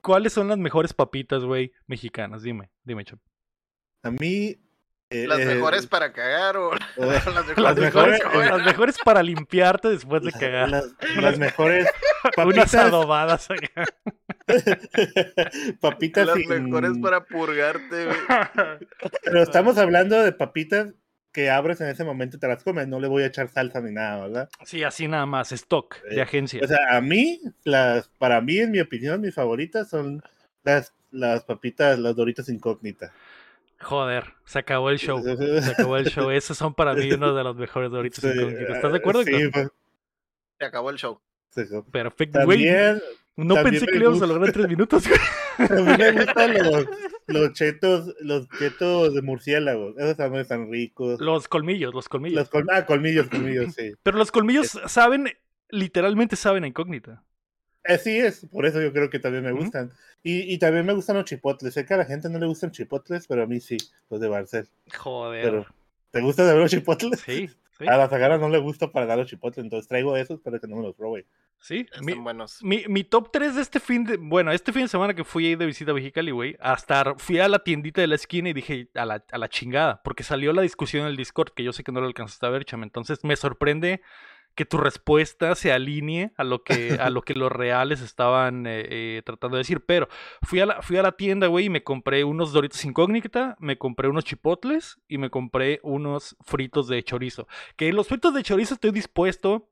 ¿cuáles 0.00 0.32
son 0.32 0.46
las 0.46 0.56
mejores 0.56 0.92
papitas, 0.92 1.42
güey, 1.42 1.72
mexicanas? 1.88 2.44
Dime, 2.44 2.70
dime, 2.84 3.04
Chop. 3.04 3.18
A 4.04 4.12
mí... 4.12 4.56
Eh, 5.10 5.26
¿Las 5.26 5.40
eh, 5.40 5.46
mejores 5.46 5.88
para 5.88 6.12
cagar 6.12 6.58
o 6.58 6.70
las, 6.96 7.76
mejores, 7.76 8.20
las, 8.32 8.64
mejores, 8.64 8.98
para 9.04 9.20
limpiarte 9.24 9.88
después 9.88 10.22
de 10.22 10.30
cagar? 10.30 10.68
Las, 10.68 11.38
mejores 11.40 11.88
papitas... 12.36 12.46
Unas 12.46 12.74
adobadas 12.76 13.50
acá. 13.50 13.84
papitas 15.80 16.24
Las 16.24 16.36
mejores 16.36 16.98
para 16.98 17.24
purgarte, 17.24 18.04
güey. 18.04 18.16
Pero 19.24 19.42
estamos 19.42 19.76
hablando 19.76 20.22
de 20.22 20.30
papitas 20.30 20.94
que 21.38 21.50
abres 21.50 21.80
en 21.80 21.86
ese 21.86 22.02
momento 22.02 22.36
y 22.36 22.40
te 22.40 22.48
las 22.48 22.64
comes, 22.64 22.88
no 22.88 22.98
le 22.98 23.06
voy 23.06 23.22
a 23.22 23.26
echar 23.26 23.48
salsa 23.48 23.80
ni 23.80 23.92
nada, 23.92 24.26
¿verdad? 24.26 24.50
Sí, 24.64 24.82
así 24.82 25.06
nada 25.06 25.24
más, 25.24 25.52
stock 25.52 26.02
de 26.02 26.16
eh, 26.16 26.20
agencia. 26.20 26.60
O 26.64 26.66
sea, 26.66 26.96
a 26.96 27.00
mí, 27.00 27.40
las, 27.62 28.08
para 28.18 28.40
mí, 28.40 28.58
en 28.58 28.72
mi 28.72 28.80
opinión, 28.80 29.20
mis 29.20 29.36
favoritas 29.36 29.88
son 29.88 30.20
las, 30.64 30.92
las 31.12 31.44
papitas, 31.44 31.96
las 31.96 32.16
doritas 32.16 32.48
incógnitas. 32.48 33.12
Joder, 33.78 34.34
se 34.46 34.58
acabó 34.58 34.90
el 34.90 34.98
show. 34.98 35.22
Se 35.62 35.70
acabó 35.70 35.96
el 35.96 36.06
show. 36.06 36.28
Esos 36.32 36.58
son 36.58 36.74
para 36.74 36.92
mí 36.94 37.12
uno 37.12 37.32
de 37.32 37.44
los 37.44 37.54
mejores 37.54 37.92
doritos 37.92 38.24
incógnitas. 38.24 38.74
¿Estás 38.74 38.90
de 38.90 38.98
acuerdo? 38.98 39.22
Sí, 39.22 39.48
pues. 39.52 39.68
Se 40.58 40.64
acabó 40.64 40.90
el 40.90 40.96
show. 40.96 41.20
Perfecto, 41.92 42.44
güey. 42.46 42.66
No 43.44 43.54
pensé 43.62 43.86
que 43.86 43.92
le 43.92 44.00
íbamos 44.00 44.20
a 44.20 44.26
lograr 44.26 44.48
en 44.48 44.52
tres 44.52 44.68
minutos. 44.68 45.04
a 45.58 45.74
mí 45.74 45.96
me 45.96 46.12
gustan 46.12 46.54
los, 46.54 46.86
los 47.28 47.52
chetos, 47.52 48.14
los 48.20 48.48
chetos 48.58 49.14
de 49.14 49.22
murciélago. 49.22 49.94
Esos 49.96 50.16
también 50.16 50.42
están 50.42 50.68
ricos. 50.68 51.20
Los 51.20 51.46
colmillos, 51.46 51.94
los 51.94 52.08
colmillos. 52.08 52.50
Los 52.52 52.64
ah, 52.68 52.84
colmillos, 52.84 53.28
colmillos, 53.28 53.74
sí. 53.74 53.92
Pero 54.02 54.18
los 54.18 54.32
colmillos 54.32 54.80
saben, 54.86 55.28
literalmente 55.68 56.34
saben 56.34 56.64
a 56.64 56.66
incógnita. 56.66 57.22
Así 57.84 58.18
es, 58.18 58.44
por 58.50 58.66
eso 58.66 58.82
yo 58.82 58.92
creo 58.92 59.08
que 59.08 59.20
también 59.20 59.44
me 59.44 59.52
gustan. 59.52 59.92
y, 60.24 60.52
y, 60.52 60.58
también 60.58 60.84
me 60.84 60.92
gustan 60.92 61.14
los 61.14 61.24
chipotles. 61.24 61.72
Sé 61.72 61.86
que 61.86 61.94
a 61.94 61.98
la 61.98 62.06
gente 62.06 62.28
no 62.28 62.40
le 62.40 62.46
gustan 62.46 62.72
chipotles, 62.72 63.28
pero 63.28 63.44
a 63.44 63.46
mí 63.46 63.60
sí, 63.60 63.76
los 64.10 64.20
de 64.20 64.26
Barcel. 64.26 64.68
Joder. 64.96 65.44
Pero, 65.44 65.66
¿te 66.10 66.20
gusta 66.20 66.44
de 66.44 66.54
ver 66.54 66.62
los 66.62 66.70
chipotles? 66.72 67.20
Sí. 67.20 67.48
A 67.86 67.96
la 67.96 68.08
Zagara 68.08 68.38
no 68.38 68.48
le 68.48 68.58
gusta 68.58 68.90
para 68.90 69.06
dar 69.06 69.18
los 69.18 69.28
chipotles, 69.28 69.62
entonces 69.62 69.86
traigo 69.86 70.16
esos 70.16 70.40
para 70.40 70.58
que 70.58 70.66
no 70.66 70.74
me 70.76 70.82
los 70.82 70.96
robe. 70.96 71.24
Sí, 71.60 71.86
mi, 72.02 72.14
buenos. 72.14 72.62
Mi, 72.62 72.84
mi, 72.88 73.04
top 73.04 73.30
3 73.32 73.56
de 73.56 73.62
este 73.62 73.80
fin 73.80 74.04
de. 74.04 74.16
Bueno, 74.16 74.52
este 74.52 74.72
fin 74.72 74.82
de 74.82 74.88
semana 74.88 75.14
que 75.14 75.24
fui 75.24 75.46
ahí 75.46 75.56
de 75.56 75.66
visita 75.66 75.90
a 75.90 75.94
Mexicali, 75.94 76.30
güey. 76.30 76.56
Hasta 76.60 77.14
fui 77.16 77.40
a 77.40 77.48
la 77.48 77.58
tiendita 77.58 78.00
de 78.00 78.06
la 78.06 78.14
esquina 78.14 78.48
y 78.48 78.52
dije 78.52 78.88
a 78.94 79.04
la, 79.04 79.24
a 79.30 79.38
la 79.38 79.48
chingada. 79.48 80.00
Porque 80.02 80.22
salió 80.22 80.52
la 80.52 80.62
discusión 80.62 81.02
en 81.02 81.08
el 81.08 81.16
Discord, 81.16 81.50
que 81.50 81.64
yo 81.64 81.72
sé 81.72 81.82
que 81.82 81.92
no 81.92 82.00
lo 82.00 82.06
alcanzaste 82.06 82.46
a 82.46 82.50
ver, 82.50 82.64
chame. 82.64 82.84
Entonces 82.84 83.24
me 83.24 83.36
sorprende 83.36 84.00
que 84.58 84.64
tu 84.64 84.76
respuesta 84.76 85.54
se 85.54 85.72
alinee 85.72 86.32
a 86.36 86.42
lo 86.42 86.64
que, 86.64 86.98
a 87.00 87.10
lo 87.10 87.22
que 87.22 87.34
los 87.34 87.50
reales 87.50 88.00
estaban 88.00 88.66
eh, 88.66 88.86
eh, 88.90 89.22
tratando 89.24 89.56
de 89.56 89.60
decir. 89.60 89.84
Pero 89.86 90.08
fui 90.42 90.58
a 90.58 90.66
la, 90.66 90.82
fui 90.82 90.96
a 90.96 91.02
la 91.02 91.12
tienda, 91.12 91.46
güey, 91.46 91.66
y 91.66 91.70
me 91.70 91.84
compré 91.84 92.24
unos 92.24 92.52
Doritos 92.52 92.84
Incógnita, 92.84 93.56
me 93.60 93.78
compré 93.78 94.08
unos 94.08 94.24
chipotles 94.24 94.98
y 95.06 95.18
me 95.18 95.30
compré 95.30 95.78
unos 95.84 96.36
fritos 96.40 96.88
de 96.88 97.02
chorizo. 97.04 97.46
Que 97.76 97.92
los 97.92 98.08
fritos 98.08 98.34
de 98.34 98.42
chorizo 98.42 98.74
estoy 98.74 98.90
dispuesto 98.90 99.68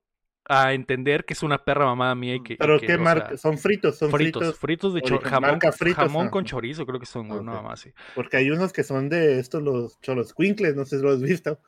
a 0.48 0.72
entender 0.72 1.24
que 1.24 1.34
es 1.34 1.42
una 1.42 1.58
perra 1.58 1.84
mamada 1.84 2.14
mía 2.14 2.36
y 2.36 2.42
que... 2.42 2.56
¿Pero 2.56 2.78
qué 2.78 2.96
marca? 2.96 3.36
son 3.36 3.58
fritos, 3.58 3.98
son 3.98 4.10
fritos. 4.10 4.56
Fritos, 4.56 4.94
de 4.94 5.02
chorizo. 5.02 5.28
Jamón, 5.28 5.58
jamón 5.94 6.28
con 6.28 6.44
chorizo 6.44 6.86
creo 6.86 7.00
que 7.00 7.06
son, 7.06 7.30
okay. 7.30 7.44
nada 7.44 7.62
más, 7.62 7.80
sí. 7.80 7.92
Porque 8.14 8.36
hay 8.36 8.50
unos 8.50 8.72
que 8.72 8.84
son 8.84 9.08
de 9.08 9.40
estos, 9.40 9.62
los 9.62 10.00
cholos 10.00 10.32
quinkles, 10.34 10.76
no 10.76 10.84
sé 10.84 10.98
si 10.98 11.02
lo 11.02 11.10
has 11.10 11.20
visto. 11.20 11.58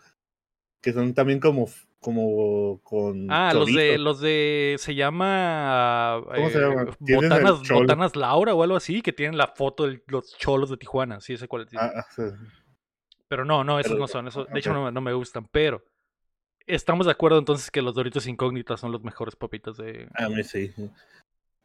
Que 0.81 0.93
son 0.93 1.12
también 1.12 1.41
como, 1.41 1.69
como 1.99 2.81
con 2.83 3.27
Ah, 3.31 3.53
los 3.53 3.67
de, 3.67 3.99
los 3.99 4.21
de, 4.21 4.77
se 4.79 4.95
llama... 4.95 6.23
¿Cómo 6.33 6.51
se 6.51 6.61
llama? 6.61 6.83
Eh, 6.83 7.14
botanas, 7.17 7.69
botanas, 7.69 8.17
Laura 8.17 8.55
o 8.55 8.62
algo 8.62 8.77
así, 8.77 9.03
que 9.03 9.12
tienen 9.12 9.37
la 9.37 9.49
foto 9.49 9.88
de 9.88 10.03
los 10.07 10.37
cholos 10.38 10.71
de 10.71 10.77
Tijuana, 10.77 11.21
sí, 11.21 11.33
ese 11.33 11.49
cuál 11.49 11.62
es. 11.62 11.75
Ah, 11.77 11.91
ah, 11.97 12.07
sí. 12.14 12.23
Pero 13.27 13.45
no, 13.45 13.64
no, 13.64 13.81
esos 13.81 13.99
no 13.99 14.07
son, 14.07 14.29
esos, 14.29 14.47
de 14.49 14.59
hecho 14.59 14.73
no, 14.73 14.91
no 14.91 15.01
me 15.01 15.12
gustan, 15.12 15.47
pero 15.51 15.85
estamos 16.68 17.07
de 17.07 17.12
acuerdo 17.12 17.38
entonces 17.38 17.70
que 17.70 17.83
los 17.83 17.94
Doritos 17.94 18.26
incógnitas 18.26 18.81
son 18.81 18.92
los 18.92 19.02
mejores 19.02 19.35
papitas 19.35 19.76
de. 19.76 20.09
A 20.14 20.28
mí 20.28 20.44
sí. 20.44 20.72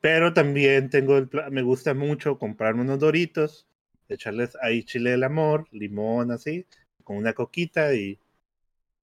Pero 0.01 0.33
también 0.33 0.89
tengo 0.89 1.17
el 1.17 1.29
me 1.51 1.61
gusta 1.61 1.93
mucho 1.93 2.37
comprarme 2.37 2.81
unos 2.81 2.99
Doritos, 2.99 3.67
echarles 4.09 4.57
ahí 4.61 4.83
chile 4.83 5.11
del 5.11 5.23
amor, 5.23 5.67
limón 5.71 6.31
así, 6.31 6.65
con 7.03 7.17
una 7.17 7.33
coquita 7.33 7.93
y 7.93 8.19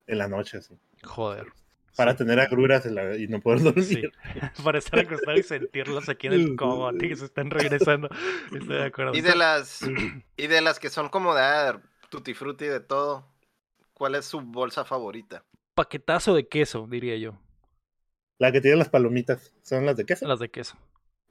en 0.07 0.17
la 0.17 0.27
noche 0.27 0.57
así. 0.57 0.77
Joder. 1.03 1.47
Para 1.95 2.15
tener 2.15 2.39
agruras 2.39 2.85
y 2.85 3.27
no 3.27 3.41
poder 3.41 3.63
dormir. 3.63 4.13
Para 4.63 4.77
estar 4.77 4.99
acostado 4.99 5.37
y 5.37 5.43
sentirlas 5.43 6.07
aquí 6.07 6.27
en 6.27 6.33
el 6.33 6.55
cogote 6.55 7.09
que 7.09 7.15
se 7.15 7.25
están 7.25 7.49
regresando. 7.49 8.09
Estoy 8.45 8.77
de 8.77 8.85
acuerdo. 8.85 9.13
Y 9.13 9.21
de 9.21 9.35
las, 9.35 9.81
y 10.37 10.47
de 10.47 10.61
las 10.61 10.79
que 10.79 10.89
son 10.89 11.09
como 11.09 11.35
de 11.35 11.41
ah, 11.41 11.81
tutti 12.09 12.33
frutti 12.33 12.65
de 12.65 12.79
todo, 12.79 13.27
¿cuál 13.93 14.15
es 14.15 14.25
su 14.25 14.39
bolsa 14.39 14.85
favorita? 14.85 15.43
Paquetazo 15.73 16.33
de 16.35 16.47
queso, 16.47 16.87
diría 16.89 17.15
yo. 17.17 17.39
La 18.39 18.51
que 18.51 18.59
tiene 18.59 18.77
las 18.77 18.89
palomitas, 18.89 19.55
¿son 19.61 19.85
las 19.85 19.95
de 19.95 20.05
queso? 20.05 20.27
Las 20.27 20.39
de 20.39 20.51
queso. 20.51 20.75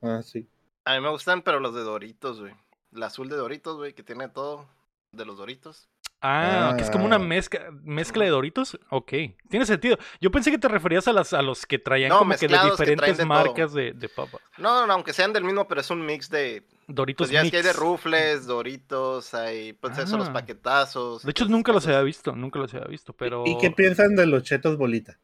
Ah, 0.00 0.22
sí. 0.22 0.48
A 0.84 0.94
mí 0.94 1.00
me 1.02 1.10
gustan, 1.10 1.42
pero 1.42 1.60
los 1.60 1.74
de 1.74 1.82
Doritos, 1.82 2.40
güey. 2.40 2.54
La 2.90 3.06
azul 3.06 3.28
de 3.28 3.36
Doritos, 3.36 3.76
güey, 3.76 3.92
que 3.92 4.02
tiene 4.02 4.28
todo 4.28 4.66
de 5.12 5.26
los 5.26 5.36
Doritos. 5.36 5.89
Ah, 6.22 6.74
que 6.76 6.82
es 6.82 6.90
como 6.90 7.06
una 7.06 7.16
ah. 7.16 7.20
mezcla, 7.20 7.70
mezcla 7.82 8.24
de 8.24 8.30
Doritos. 8.30 8.78
Ok, 8.90 9.12
tiene 9.48 9.64
sentido. 9.64 9.98
Yo 10.20 10.30
pensé 10.30 10.50
que 10.50 10.58
te 10.58 10.68
referías 10.68 11.08
a, 11.08 11.12
las, 11.12 11.32
a 11.32 11.40
los 11.40 11.64
que 11.64 11.78
traían 11.78 12.10
como 12.10 12.34
que 12.36 12.46
de 12.46 12.58
diferentes 12.70 13.24
marcas 13.24 13.72
de, 13.72 13.92
de 13.92 14.08
papas. 14.08 14.40
No, 14.58 14.86
no, 14.86 14.92
aunque 14.92 15.14
sean 15.14 15.32
del 15.32 15.44
mismo, 15.44 15.66
pero 15.66 15.80
es 15.80 15.90
un 15.90 16.04
mix 16.04 16.28
de... 16.28 16.62
Doritos 16.88 17.28
pues 17.28 17.32
ya 17.32 17.42
es 17.42 17.50
que 17.50 17.58
hay 17.58 17.62
de 17.62 17.72
rufles, 17.72 18.46
Doritos, 18.46 19.32
hay 19.32 19.72
pues 19.74 19.96
eso, 19.96 20.18
los 20.18 20.28
ah. 20.28 20.32
paquetazos. 20.32 21.22
De 21.22 21.30
hecho, 21.30 21.46
nunca 21.46 21.72
los 21.72 21.86
había 21.86 22.02
visto, 22.02 22.36
nunca 22.36 22.58
los 22.58 22.74
había 22.74 22.88
visto, 22.88 23.14
pero... 23.14 23.44
¿Y 23.46 23.56
qué 23.56 23.70
piensan 23.70 24.14
de 24.14 24.26
los 24.26 24.42
chetos 24.42 24.76
bolita? 24.76 25.18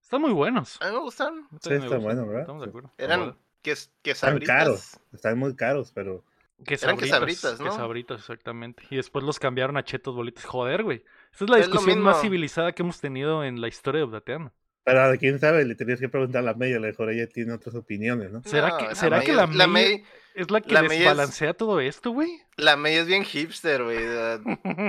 Están 0.00 0.22
muy 0.22 0.32
buenos. 0.32 0.80
A 0.82 0.86
mí 0.86 0.92
me 0.92 1.00
gustan. 1.00 1.46
Sí, 1.60 1.74
están 1.74 2.02
buenos, 2.02 2.26
¿verdad? 2.26 2.40
Estamos 2.42 2.62
de 2.62 2.68
acuerdo. 2.68 2.90
Eran 2.98 3.36
que, 3.62 3.76
que 4.02 4.10
Están 4.10 4.40
caros, 4.40 4.98
están 5.12 5.38
muy 5.38 5.54
caros, 5.54 5.92
pero... 5.94 6.24
Que 6.64 6.76
sabritas, 6.76 7.60
¿no? 7.60 7.64
Que 7.66 7.70
sabritas, 7.72 8.20
exactamente. 8.20 8.84
Y 8.90 8.96
después 8.96 9.24
los 9.24 9.38
cambiaron 9.38 9.76
a 9.76 9.84
chetos 9.84 10.14
bolitas. 10.14 10.44
Joder, 10.44 10.82
güey. 10.82 11.04
Esta 11.32 11.44
es 11.44 11.50
la 11.50 11.56
discusión 11.58 12.00
más 12.00 12.20
civilizada 12.20 12.72
que 12.72 12.82
hemos 12.82 13.00
tenido 13.00 13.44
en 13.44 13.60
la 13.60 13.68
historia 13.68 14.00
de 14.00 14.04
Updateando. 14.06 14.52
Pero 14.84 15.16
quién 15.18 15.38
sabe, 15.38 15.64
le 15.64 15.76
tenías 15.76 16.00
que 16.00 16.08
preguntar 16.08 16.40
a 16.40 16.44
la 16.44 16.54
May, 16.54 16.72
a 16.72 16.80
lo 16.80 16.88
mejor 16.88 17.10
ella 17.10 17.28
tiene 17.28 17.52
otras 17.52 17.74
opiniones, 17.76 18.32
¿no? 18.32 18.42
¿Será 18.44 18.76
que, 18.76 18.94
¿será 18.96 19.18
la, 19.18 19.22
que 19.24 19.32
la, 19.32 19.46
May, 19.46 20.02
es 20.34 20.50
la 20.50 20.60
que 20.60 20.74
desbalancea 20.74 21.54
todo 21.54 21.78
esto, 21.78 22.10
güey? 22.10 22.40
La 22.56 22.76
May 22.76 22.96
es 22.96 23.06
bien 23.06 23.24
hipster, 23.24 23.84
güey, 23.84 23.98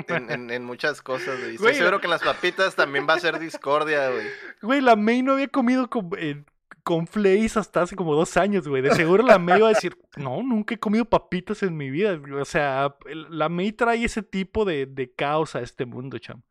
en, 0.08 0.50
en, 0.50 0.66
muchas 0.66 1.04
cosas, 1.04 1.40
güey. 1.40 1.56
Estoy 1.56 1.76
seguro 1.76 2.00
que 2.00 2.08
en 2.08 2.12
las 2.12 2.24
papitas 2.24 2.76
también 2.76 3.06
va 3.08 3.14
a 3.14 3.20
ser 3.20 3.38
discordia, 3.38 4.10
güey. 4.10 4.26
Güey, 4.64 4.82
la 4.82 4.96
May 4.96 5.22
no 5.22 5.34
había 5.34 5.48
comido 5.48 5.88
con, 5.88 6.10
eh, 6.18 6.44
con 6.84 7.08
Flays 7.08 7.58
hasta 7.58 7.82
hace 7.82 7.96
como 7.96 8.14
dos 8.14 8.38
años, 8.38 8.68
güey. 8.68 8.82
De 8.82 8.92
seguro 8.92 9.24
la 9.24 9.40
May 9.40 9.62
va 9.62 9.68
a 9.68 9.74
decir, 9.74 9.98
no, 10.18 10.44
nunca 10.44 10.76
he 10.76 10.80
comido 10.80 11.06
papitas 11.06 11.64
en 11.64 11.76
mi 11.76 11.90
vida. 11.90 12.22
O 12.40 12.46
sea, 12.46 12.96
la 13.30 13.50
May 13.50 13.72
trae 13.72 14.04
ese 14.04 14.22
tipo 14.22 14.66
de, 14.66 14.86
de 14.86 15.12
caos 15.12 15.56
a 15.56 15.62
este 15.62 15.86
mundo, 15.86 16.18
cham. 16.20 16.44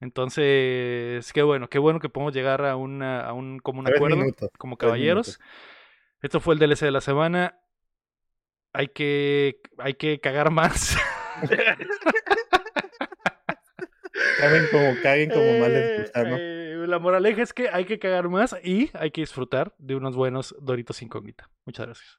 Entonces, 0.00 1.32
qué 1.32 1.42
bueno, 1.42 1.68
qué 1.68 1.78
bueno 1.78 1.98
que 1.98 2.08
podemos 2.08 2.32
llegar 2.32 2.64
a, 2.64 2.76
una, 2.76 3.20
a 3.20 3.32
un 3.32 3.58
común 3.58 3.88
acuerdo 3.88 4.24
como 4.56 4.76
caballeros. 4.76 5.40
Esto 6.22 6.40
fue 6.40 6.54
el 6.54 6.60
DLC 6.60 6.80
de 6.80 6.90
la 6.92 7.00
semana. 7.00 7.58
Hay 8.72 8.88
que, 8.88 9.60
hay 9.78 9.94
que 9.94 10.20
cagar 10.20 10.50
más. 10.50 10.96
Caben 14.38 14.66
como, 14.70 14.94
caguen 15.02 15.30
como 15.30 15.58
mal 15.58 15.72
les 15.72 16.12
¿no? 16.14 16.36
Eh, 16.38 16.86
la 16.86 16.98
moraleja 16.98 17.42
es 17.42 17.52
que 17.52 17.68
hay 17.68 17.84
que 17.84 17.98
cagar 17.98 18.28
más 18.28 18.56
y 18.62 18.90
hay 18.94 19.10
que 19.10 19.20
disfrutar 19.20 19.74
de 19.78 19.96
unos 19.96 20.14
buenos 20.14 20.54
Doritos 20.60 21.02
incógnita. 21.02 21.50
Muchas 21.64 21.86
gracias. 21.86 22.18